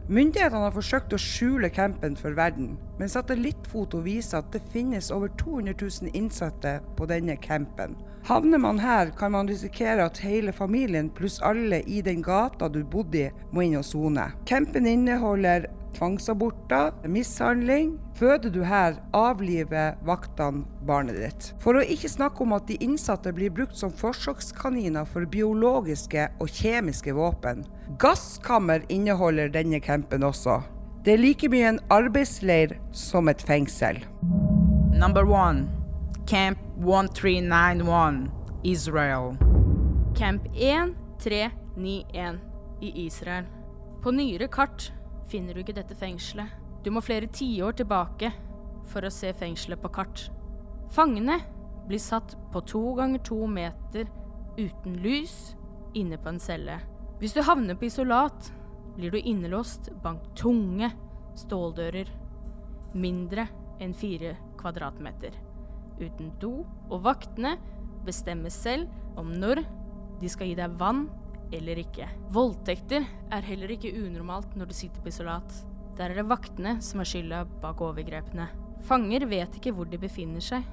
Myndighetene 0.09 0.65
har 0.65 0.73
forsøkt 0.73 1.13
å 1.13 1.21
skjule 1.21 1.69
campen 1.69 2.17
for 2.17 2.33
verden, 2.33 2.73
men 2.99 3.11
satellittfoto 3.11 3.99
viser 4.05 4.41
at 4.41 4.51
det 4.53 4.63
finnes 4.73 5.11
over 5.11 5.31
200 5.41 5.75
000 5.81 6.15
innsatte 6.15 6.79
på 6.97 7.07
denne 7.09 7.37
campen. 7.37 7.95
Havner 8.25 8.57
man 8.57 8.79
her, 8.79 9.11
kan 9.17 9.35
man 9.35 9.47
risikere 9.47 10.07
at 10.07 10.17
hele 10.23 10.53
familien 10.53 11.11
pluss 11.13 11.41
alle 11.45 11.83
i 11.85 12.01
den 12.01 12.23
gata 12.25 12.69
du 12.69 12.83
bodde 12.83 13.27
i, 13.27 13.31
må 13.51 13.67
inn 13.67 13.77
og 13.77 13.85
sone. 13.85 14.31
Campen 14.49 14.87
inneholder 14.89 15.67
tvangsaborter, 15.95 16.91
mishandling. 17.07 17.95
Føder 18.15 18.49
du 18.49 18.61
her, 18.63 18.97
avliver 19.15 19.95
vaktene 20.07 20.63
barnet 20.87 21.19
ditt. 21.19 21.49
For 21.63 21.77
å 21.77 21.83
ikke 21.83 22.11
snakke 22.11 22.43
om 22.45 22.55
at 22.55 22.67
de 22.69 22.79
innsatte 22.83 23.33
blir 23.35 23.53
brukt 23.53 23.77
som 23.79 23.93
forsøkskaniner 23.95 25.07
for 25.09 25.27
biologiske 25.29 26.29
og 26.39 26.51
kjemiske 26.51 27.15
våpen. 27.15 27.65
Gasskammer 28.01 28.85
inneholder 28.89 29.51
denne 29.53 29.81
campen 29.83 30.25
også. 30.27 30.61
Det 31.05 31.13
er 31.13 31.19
like 31.21 31.45
mye 31.53 31.67
en 31.69 31.77
arbeidsleir 31.93 32.71
som 32.89 33.27
et 33.29 33.41
fengsel. 33.45 33.99
Number 34.89 35.27
one, 35.29 35.67
Camp 36.25 36.57
1391, 36.81 38.31
Israel. 38.63 39.35
Camp 40.17 40.47
1391 40.55 42.39
i 42.81 43.05
Israel. 43.05 43.45
På 44.01 44.15
nyere 44.17 44.47
kart 44.47 44.87
finner 45.29 45.53
du 45.53 45.61
ikke 45.61 45.77
dette 45.77 45.93
fengselet. 45.93 46.49
Du 46.81 46.89
må 46.89 47.05
flere 47.05 47.29
tiår 47.29 47.77
tilbake 47.77 48.33
for 48.89 49.05
å 49.05 49.13
se 49.13 49.29
fengselet 49.37 49.85
på 49.85 49.93
kart. 49.93 50.31
Fangene 50.89 51.37
blir 51.85 52.01
satt 52.01 52.33
på 52.49 52.65
to 52.65 52.95
ganger 52.97 53.21
to 53.21 53.43
meter 53.45 54.09
uten 54.57 54.97
lys 55.05 55.53
inne 55.93 56.17
på 56.17 56.33
en 56.33 56.41
celle. 56.41 56.81
Hvis 57.21 57.37
du 57.37 57.45
havner 57.45 57.77
på 57.77 57.91
isolat, 57.93 58.54
blir 58.95 59.11
du 59.11 59.19
innelåst 59.19 59.89
bak 60.03 60.21
tunge 60.35 60.91
ståldører. 61.35 62.09
Mindre 62.95 63.47
enn 63.83 63.93
fire 63.93 64.35
kvadratmeter. 64.59 65.35
Uten 65.99 66.31
do, 66.39 66.63
og 66.89 67.03
vaktene 67.05 67.55
bestemmer 68.05 68.53
selv 68.53 69.19
om 69.19 69.31
når 69.35 69.63
de 70.21 70.31
skal 70.31 70.49
gi 70.49 70.57
deg 70.57 70.75
vann 70.79 71.05
eller 71.53 71.79
ikke. 71.79 72.07
Voldtekter 72.33 73.05
er 73.33 73.47
heller 73.47 73.71
ikke 73.75 73.93
unormalt 73.95 74.55
når 74.57 74.71
du 74.71 74.75
sitter 74.77 75.03
på 75.03 75.11
isolat. 75.11 75.59
Der 75.95 76.11
er 76.11 76.19
det 76.19 76.29
vaktene 76.29 76.77
som 76.83 77.01
har 77.01 77.09
skylda 77.09 77.43
bak 77.61 77.81
overgrepene. 77.83 78.49
Fanger 78.85 79.25
vet 79.29 79.55
ikke 79.57 79.73
hvor 79.75 79.87
de 79.89 79.99
befinner 79.99 80.43
seg, 80.43 80.65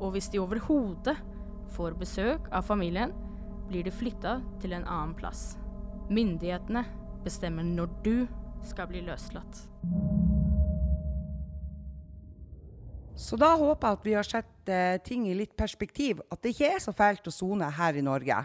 og 0.00 0.14
hvis 0.14 0.30
de 0.32 0.40
overhodet 0.42 1.16
får 1.74 1.96
besøk 2.00 2.48
av 2.54 2.66
familien, 2.66 3.12
blir 3.68 3.84
de 3.84 3.92
flytta 3.92 4.38
til 4.62 4.74
en 4.76 4.86
annen 4.88 5.14
plass. 5.16 5.54
Myndighetene 6.12 6.84
bestemmer 7.24 7.66
når 7.66 7.92
du 8.04 8.26
skal 8.64 8.88
bli 8.90 9.02
løslatt. 9.04 9.64
Så 13.14 13.38
da 13.38 13.52
håper 13.56 13.88
jeg 13.88 13.98
at 13.98 14.06
vi 14.06 14.14
har 14.16 14.26
sett 14.26 14.70
eh, 14.70 14.98
ting 15.04 15.28
i 15.30 15.36
litt 15.38 15.54
perspektiv, 15.56 16.20
at 16.30 16.42
det 16.42 16.54
ikke 16.54 16.74
er 16.74 16.82
så 16.82 16.94
fælt 16.96 17.26
å 17.30 17.34
sone 17.34 17.68
her 17.76 17.96
i 17.96 18.04
Norge. 18.04 18.40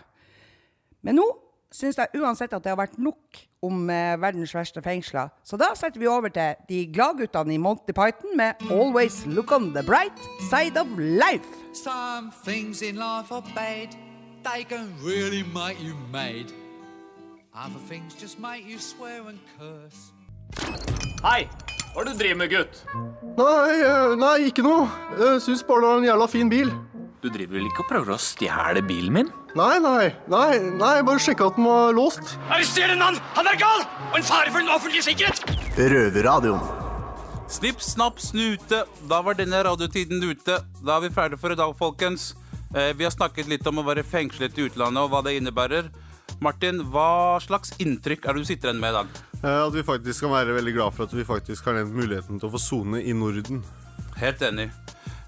Men 1.01 1.17
nå 1.17 1.25
syns 1.73 1.99
jeg 1.99 2.21
uansett 2.21 2.53
at 2.53 2.63
det 2.65 2.71
har 2.71 2.79
vært 2.79 2.97
nok 3.01 3.41
om 3.65 3.89
eh, 3.91 4.15
verdens 4.21 4.53
verste 4.55 4.81
fengsler. 4.85 5.33
Så 5.43 5.57
da 5.59 5.71
setter 5.77 6.01
vi 6.01 6.09
over 6.09 6.31
til 6.33 6.61
de 6.69 6.83
gladguttene 6.93 7.55
i 7.55 7.61
Monty 7.61 7.93
Python 7.97 8.37
med 8.37 8.61
'Always 8.69 9.25
Look 9.25 9.51
on 9.51 9.73
the 9.73 9.83
Bright 9.83 10.17
Side 10.49 10.79
of 10.79 10.87
Life'. 10.97 11.57
Some 11.73 12.31
things 12.45 12.81
in 12.81 12.95
life 12.95 13.33
are 13.33 13.45
bad. 13.55 13.97
They 14.45 14.63
can 14.63 14.95
really 15.03 15.43
make 15.43 15.81
you 15.81 15.95
mad. 16.11 16.68
Other 17.59 17.79
things 17.89 18.15
just 18.15 18.39
make 18.39 18.63
you 18.65 18.79
swear 18.79 19.19
and 19.27 19.39
curse. 19.57 20.13
Hei! 21.19 21.43
Hva 21.91 21.99
er 21.99 22.07
det 22.07 22.13
du 22.13 22.21
driver 22.21 22.37
med, 22.39 22.53
gutt? 22.53 22.77
Nei, 23.35 23.73
eh, 23.83 24.13
nei, 24.21 24.35
ikke 24.47 24.63
noe. 24.63 24.85
Jeg 25.19 25.41
syns 25.43 25.65
bare 25.67 25.83
det 25.83 25.89
var 25.89 25.99
en 25.99 26.07
jævla 26.07 26.27
fin 26.31 26.51
bil. 26.53 26.71
Du 27.19 27.27
driver 27.27 27.57
vel 27.57 27.67
ikke 27.67 27.83
og 27.83 27.89
prøver 27.89 28.15
å 28.15 28.19
stjele 28.23 28.85
bilen 28.87 29.11
min? 29.17 29.33
Nei, 29.59 29.75
nei, 29.83 30.07
nei, 30.31 30.55
nei, 30.79 30.93
bare 31.03 31.19
sjekka 31.19 31.49
at 31.51 31.59
den 31.59 31.67
var 31.67 31.91
låst. 31.99 32.37
Arrester 32.47 32.95
en 32.95 33.03
mann! 33.03 33.19
Han 33.35 33.51
er 33.51 33.59
gal! 33.59 33.83
Og 34.07 34.19
en 34.21 34.29
fare 34.31 34.53
for 34.55 34.63
den 34.63 34.71
offentlige 34.71 35.09
sikkerhet! 35.09 35.43
Røverradioen. 35.75 36.63
Snipp, 37.51 37.83
snapp, 37.83 38.23
snute. 38.23 38.85
Da 39.11 39.19
var 39.25 39.35
denne 39.35 39.65
radiotiden 39.67 40.23
ute. 40.23 40.61
Da 40.79 40.95
er 40.95 41.09
vi 41.09 41.11
ferdige 41.11 41.43
for 41.43 41.51
i 41.51 41.59
dag, 41.59 41.75
folkens. 41.75 42.31
Eh, 42.71 42.93
vi 42.95 43.03
har 43.03 43.11
snakket 43.11 43.51
litt 43.51 43.67
om 43.67 43.83
å 43.83 43.89
være 43.91 44.07
fengslet 44.07 44.55
i 44.55 44.69
utlandet 44.69 45.03
og 45.03 45.11
hva 45.11 45.27
det 45.27 45.41
innebærer. 45.41 45.91
Martin, 46.39 46.84
hva 46.91 47.39
slags 47.43 47.73
inntrykk 47.84 48.25
er 48.25 48.38
det 48.38 48.43
du 48.43 48.47
sitter 48.47 48.69
igjen 48.69 48.80
med 48.80 48.93
i 48.93 48.97
dag? 48.99 49.17
Eh, 49.41 49.62
At 49.67 49.73
vi 49.75 49.84
faktisk 49.84 50.23
kan 50.25 50.32
være 50.32 50.56
veldig 50.56 50.75
glad 50.78 50.95
for 50.95 51.10
at 51.10 51.15
vi 51.15 51.28
faktisk 51.28 51.67
har 51.67 51.80
den 51.80 51.91
muligheten 51.95 52.39
til 52.39 52.47
å 52.47 52.54
få 52.56 52.62
sone 52.63 53.02
i 53.04 53.15
Norden. 53.15 53.63
Helt 54.19 54.41
enig. 54.43 54.69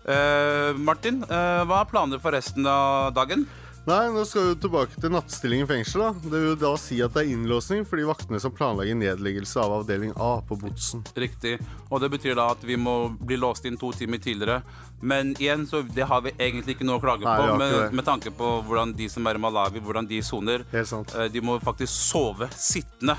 Uh, 0.01 0.73
Martin, 0.81 1.19
uh, 1.29 1.61
hva 1.69 1.83
er 1.83 1.89
planer 1.91 2.21
for 2.23 2.33
resten 2.33 2.65
av 2.65 3.11
dagen? 3.13 3.45
Nei, 3.81 4.11
nå 4.13 4.21
skal 4.29 4.51
jo 4.51 4.57
tilbake 4.61 4.99
til 5.01 5.09
nattstilling 5.09 5.63
i 5.63 5.65
fengsel. 5.65 6.03
da. 6.03 6.29
Det 6.29 6.39
vil 6.43 6.57
da 6.61 6.71
si 6.77 6.99
at 7.01 7.15
det 7.15 7.23
er 7.23 7.31
innlåsning 7.33 7.81
for 7.89 7.97
de 7.97 8.05
vaktene 8.05 8.37
som 8.39 8.53
planlegger 8.53 8.93
nedleggelse 8.99 9.57
av 9.57 9.73
avdeling 9.79 10.11
A 10.21 10.35
på 10.45 10.57
Botsen. 10.61 11.01
Riktig. 11.17 11.55
Og 11.89 12.03
det 12.03 12.11
betyr 12.13 12.37
da 12.37 12.51
at 12.53 12.61
vi 12.61 12.77
må 12.77 13.09
bli 13.17 13.39
låst 13.41 13.65
inn 13.65 13.79
to 13.81 13.89
timer 13.97 14.21
tidligere. 14.21 14.59
Men 15.01 15.33
igjen, 15.39 15.65
så 15.65 15.81
det 15.81 16.05
har 16.11 16.21
vi 16.21 16.35
egentlig 16.37 16.77
ikke 16.77 16.85
noe 16.85 17.01
å 17.01 17.03
klage 17.03 17.25
Nei, 17.25 17.33
på, 17.41 17.57
med, 17.57 17.97
med 17.97 18.05
tanke 18.05 18.29
på 18.37 18.51
hvordan 18.69 18.93
de 18.93 19.09
som 19.09 19.25
er 19.25 19.39
i 19.39 19.41
Malawi, 19.41 19.81
hvordan 19.81 20.05
de 20.13 20.21
soner. 20.21 20.67
Eh, 20.69 21.25
De 21.33 21.41
må 21.41 21.57
faktisk 21.65 21.89
sove 21.89 22.51
sittende. 22.53 23.17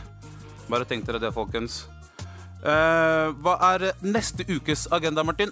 Bare 0.71 0.87
tenk 0.87 1.11
dere 1.11 1.19
det, 1.27 1.35
folkens. 1.35 1.83
Uh, 2.63 3.35
hva 3.43 3.57
er 3.73 3.89
neste 4.07 4.47
ukes 4.47 4.87
agenda, 4.95 5.27
Martin? 5.27 5.51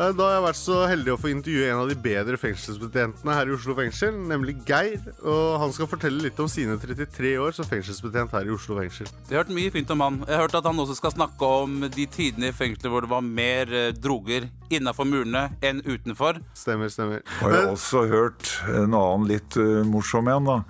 Da 0.00 0.24
har 0.24 0.30
jeg 0.32 0.44
vært 0.46 0.56
så 0.56 0.76
heldig 0.88 1.12
å 1.12 1.18
få 1.20 1.28
intervjue 1.28 1.66
en 1.68 1.82
av 1.82 1.90
de 1.90 1.94
bedre 2.00 2.38
fengselsbetjentene 2.40 3.34
her 3.36 3.50
i 3.50 3.52
Oslo 3.52 3.74
fengsel, 3.76 4.14
nemlig 4.30 4.54
Geir. 4.64 5.02
Og 5.20 5.58
han 5.60 5.74
skal 5.76 5.90
fortelle 5.90 6.22
litt 6.24 6.40
om 6.40 6.48
sine 6.48 6.78
33 6.80 7.34
år 7.36 7.52
som 7.52 7.68
fengselsbetjent 7.68 8.32
her 8.32 8.48
i 8.48 8.54
Oslo 8.54 8.78
fengsel. 8.78 9.10
Jeg 9.28 9.36
har 9.36 9.44
hørt 9.44 9.52
mye 9.58 9.74
fint 9.74 9.92
om 9.92 10.04
han. 10.06 10.16
Jeg 10.24 10.38
har 10.38 10.46
hørt 10.46 10.56
at 10.56 10.70
han 10.70 10.80
også 10.80 10.96
skal 10.96 11.12
snakke 11.18 11.52
om 11.66 11.84
de 11.84 12.08
tidene 12.08 12.48
i 12.48 12.56
fengselet 12.56 12.88
hvor 12.94 13.04
det 13.04 13.12
var 13.12 13.26
mer 13.26 13.76
eh, 13.76 13.90
droger 13.92 14.48
innafor 14.72 15.04
murene 15.10 15.50
enn 15.60 15.84
utenfor. 15.84 16.40
Stemmer, 16.56 16.88
stemmer. 16.88 17.20
Og 17.42 17.52
jeg 17.52 17.60
har 17.60 17.72
også 17.74 18.06
hørt 18.08 18.54
en 18.72 18.96
annen 18.96 19.28
litt 19.28 19.60
eh, 19.60 19.82
morsom 19.84 20.32
en, 20.32 20.48
da. 20.48 20.62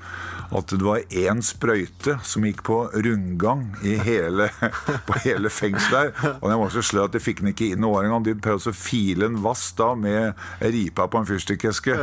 At 0.50 0.72
det 0.72 0.82
var 0.82 1.04
én 1.14 1.42
sprøyte 1.46 2.16
som 2.26 2.44
gikk 2.46 2.64
på 2.66 2.78
rundgang 2.90 3.68
i 3.86 3.94
hele, 4.02 4.48
på 5.08 5.18
hele 5.22 5.52
fengselet 5.52 6.16
her. 6.18 6.38
Og 6.40 6.50
den 6.50 6.58
var 6.58 6.72
så 6.74 6.82
sløy 6.82 7.04
at 7.04 7.14
de 7.14 7.22
fikk 7.22 7.44
den 7.44 7.52
ikke 7.52 7.70
inn. 7.70 7.86
Og 7.86 7.94
var 7.94 8.08
en 8.08 8.26
de 8.26 8.34
prøvde 8.34 8.72
å 8.72 8.76
file 8.76 9.30
en 9.30 9.38
vass 9.44 9.68
da 9.78 9.92
med 9.94 10.34
ripa 10.74 11.06
på 11.06 11.22
en 11.22 11.28
fyrstikkeske. 11.28 11.94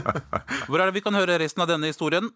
Hvor 0.68 0.78
er 0.78 0.86
det 0.86 0.96
vi 1.00 1.04
kan 1.04 1.18
høre 1.18 1.40
resten 1.42 1.66
av 1.66 1.70
denne 1.72 1.90
historien? 1.90 2.30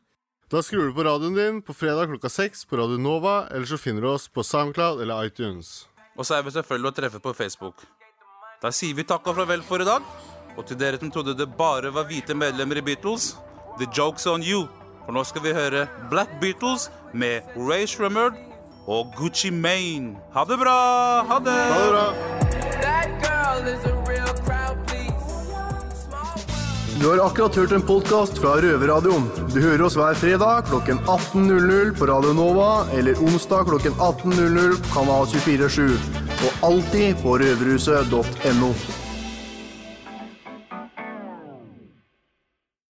Da 0.50 0.60
skrur 0.62 0.90
du 0.90 0.94
på 0.96 1.06
radioen 1.06 1.38
din 1.38 1.62
på 1.64 1.74
fredag 1.74 2.10
klokka 2.10 2.28
seks 2.28 2.66
på 2.68 2.76
Radio 2.76 2.98
Nova, 3.00 3.46
eller 3.50 3.66
så 3.70 3.78
finner 3.80 4.04
du 4.04 4.10
oss 4.12 4.28
på 4.28 4.44
SoundCloud 4.44 5.00
eller 5.02 5.30
iTunes. 5.30 5.86
Og 6.18 6.26
så 6.26 6.36
er 6.36 6.44
vi 6.46 6.52
selvfølgelig 6.54 6.90
å 6.90 6.96
treffe 6.98 7.22
på 7.22 7.32
Facebook. 7.34 7.86
Da 8.62 8.70
sier 8.74 8.94
vi 8.94 9.06
takk 9.08 9.26
og 9.30 9.38
farvel 9.38 9.64
for 9.66 9.82
i 9.82 9.88
dag. 9.88 10.04
Og 10.54 10.66
til 10.68 10.78
dere 10.78 11.00
som 11.00 11.10
trodde 11.10 11.34
det 11.38 11.50
bare 11.58 11.90
var 11.94 12.06
hvite 12.10 12.36
medlemmer 12.38 12.78
i 12.78 12.86
Beatles, 12.86 13.34
the 13.78 13.88
joke's 13.90 14.28
on 14.30 14.42
you. 14.42 14.68
For 15.04 15.12
nå 15.12 15.24
skal 15.28 15.44
vi 15.44 15.52
høre 15.52 15.86
Black 16.10 16.30
Beatles 16.40 16.88
med 17.12 17.44
Ray 17.56 17.84
Shremmerd 17.86 18.38
og 18.88 19.12
Gucci 19.16 19.50
Mane. 19.52 20.16
Ha 20.32 20.44
det 20.48 20.58
bra! 20.60 20.78
Ha 21.28 21.38
det! 21.44 21.60
Ha 21.72 21.82
det 21.82 21.90
bra. 21.92 22.06
That 22.84 23.10
girl 23.20 23.68
is 23.68 23.84
a 23.84 23.94
real 24.08 24.34
crowd, 24.44 24.80
please. 24.86 25.04
Du 27.00 27.08
har 27.10 27.26
akkurat 27.26 27.56
hørt 27.56 27.72
en 27.72 27.82
podkast 27.82 28.38
fra 28.40 28.56
Røverradioen. 28.64 29.28
Du 29.52 29.60
hører 29.60 29.84
oss 29.84 29.96
hver 29.98 30.16
fredag 30.16 30.68
klokken 30.70 31.00
18.00 31.04 31.92
på 31.98 32.08
Radio 32.08 32.32
Nova 32.32 32.86
eller 32.96 33.20
onsdag 33.20 33.68
klokken 33.68 33.92
18.00 34.00 34.76
på 34.80 34.92
Kanal 34.96 35.28
247. 35.36 35.98
Og 36.44 36.68
alltid 36.72 37.20
på 37.20 37.38
røverhuset.no. 37.44 39.03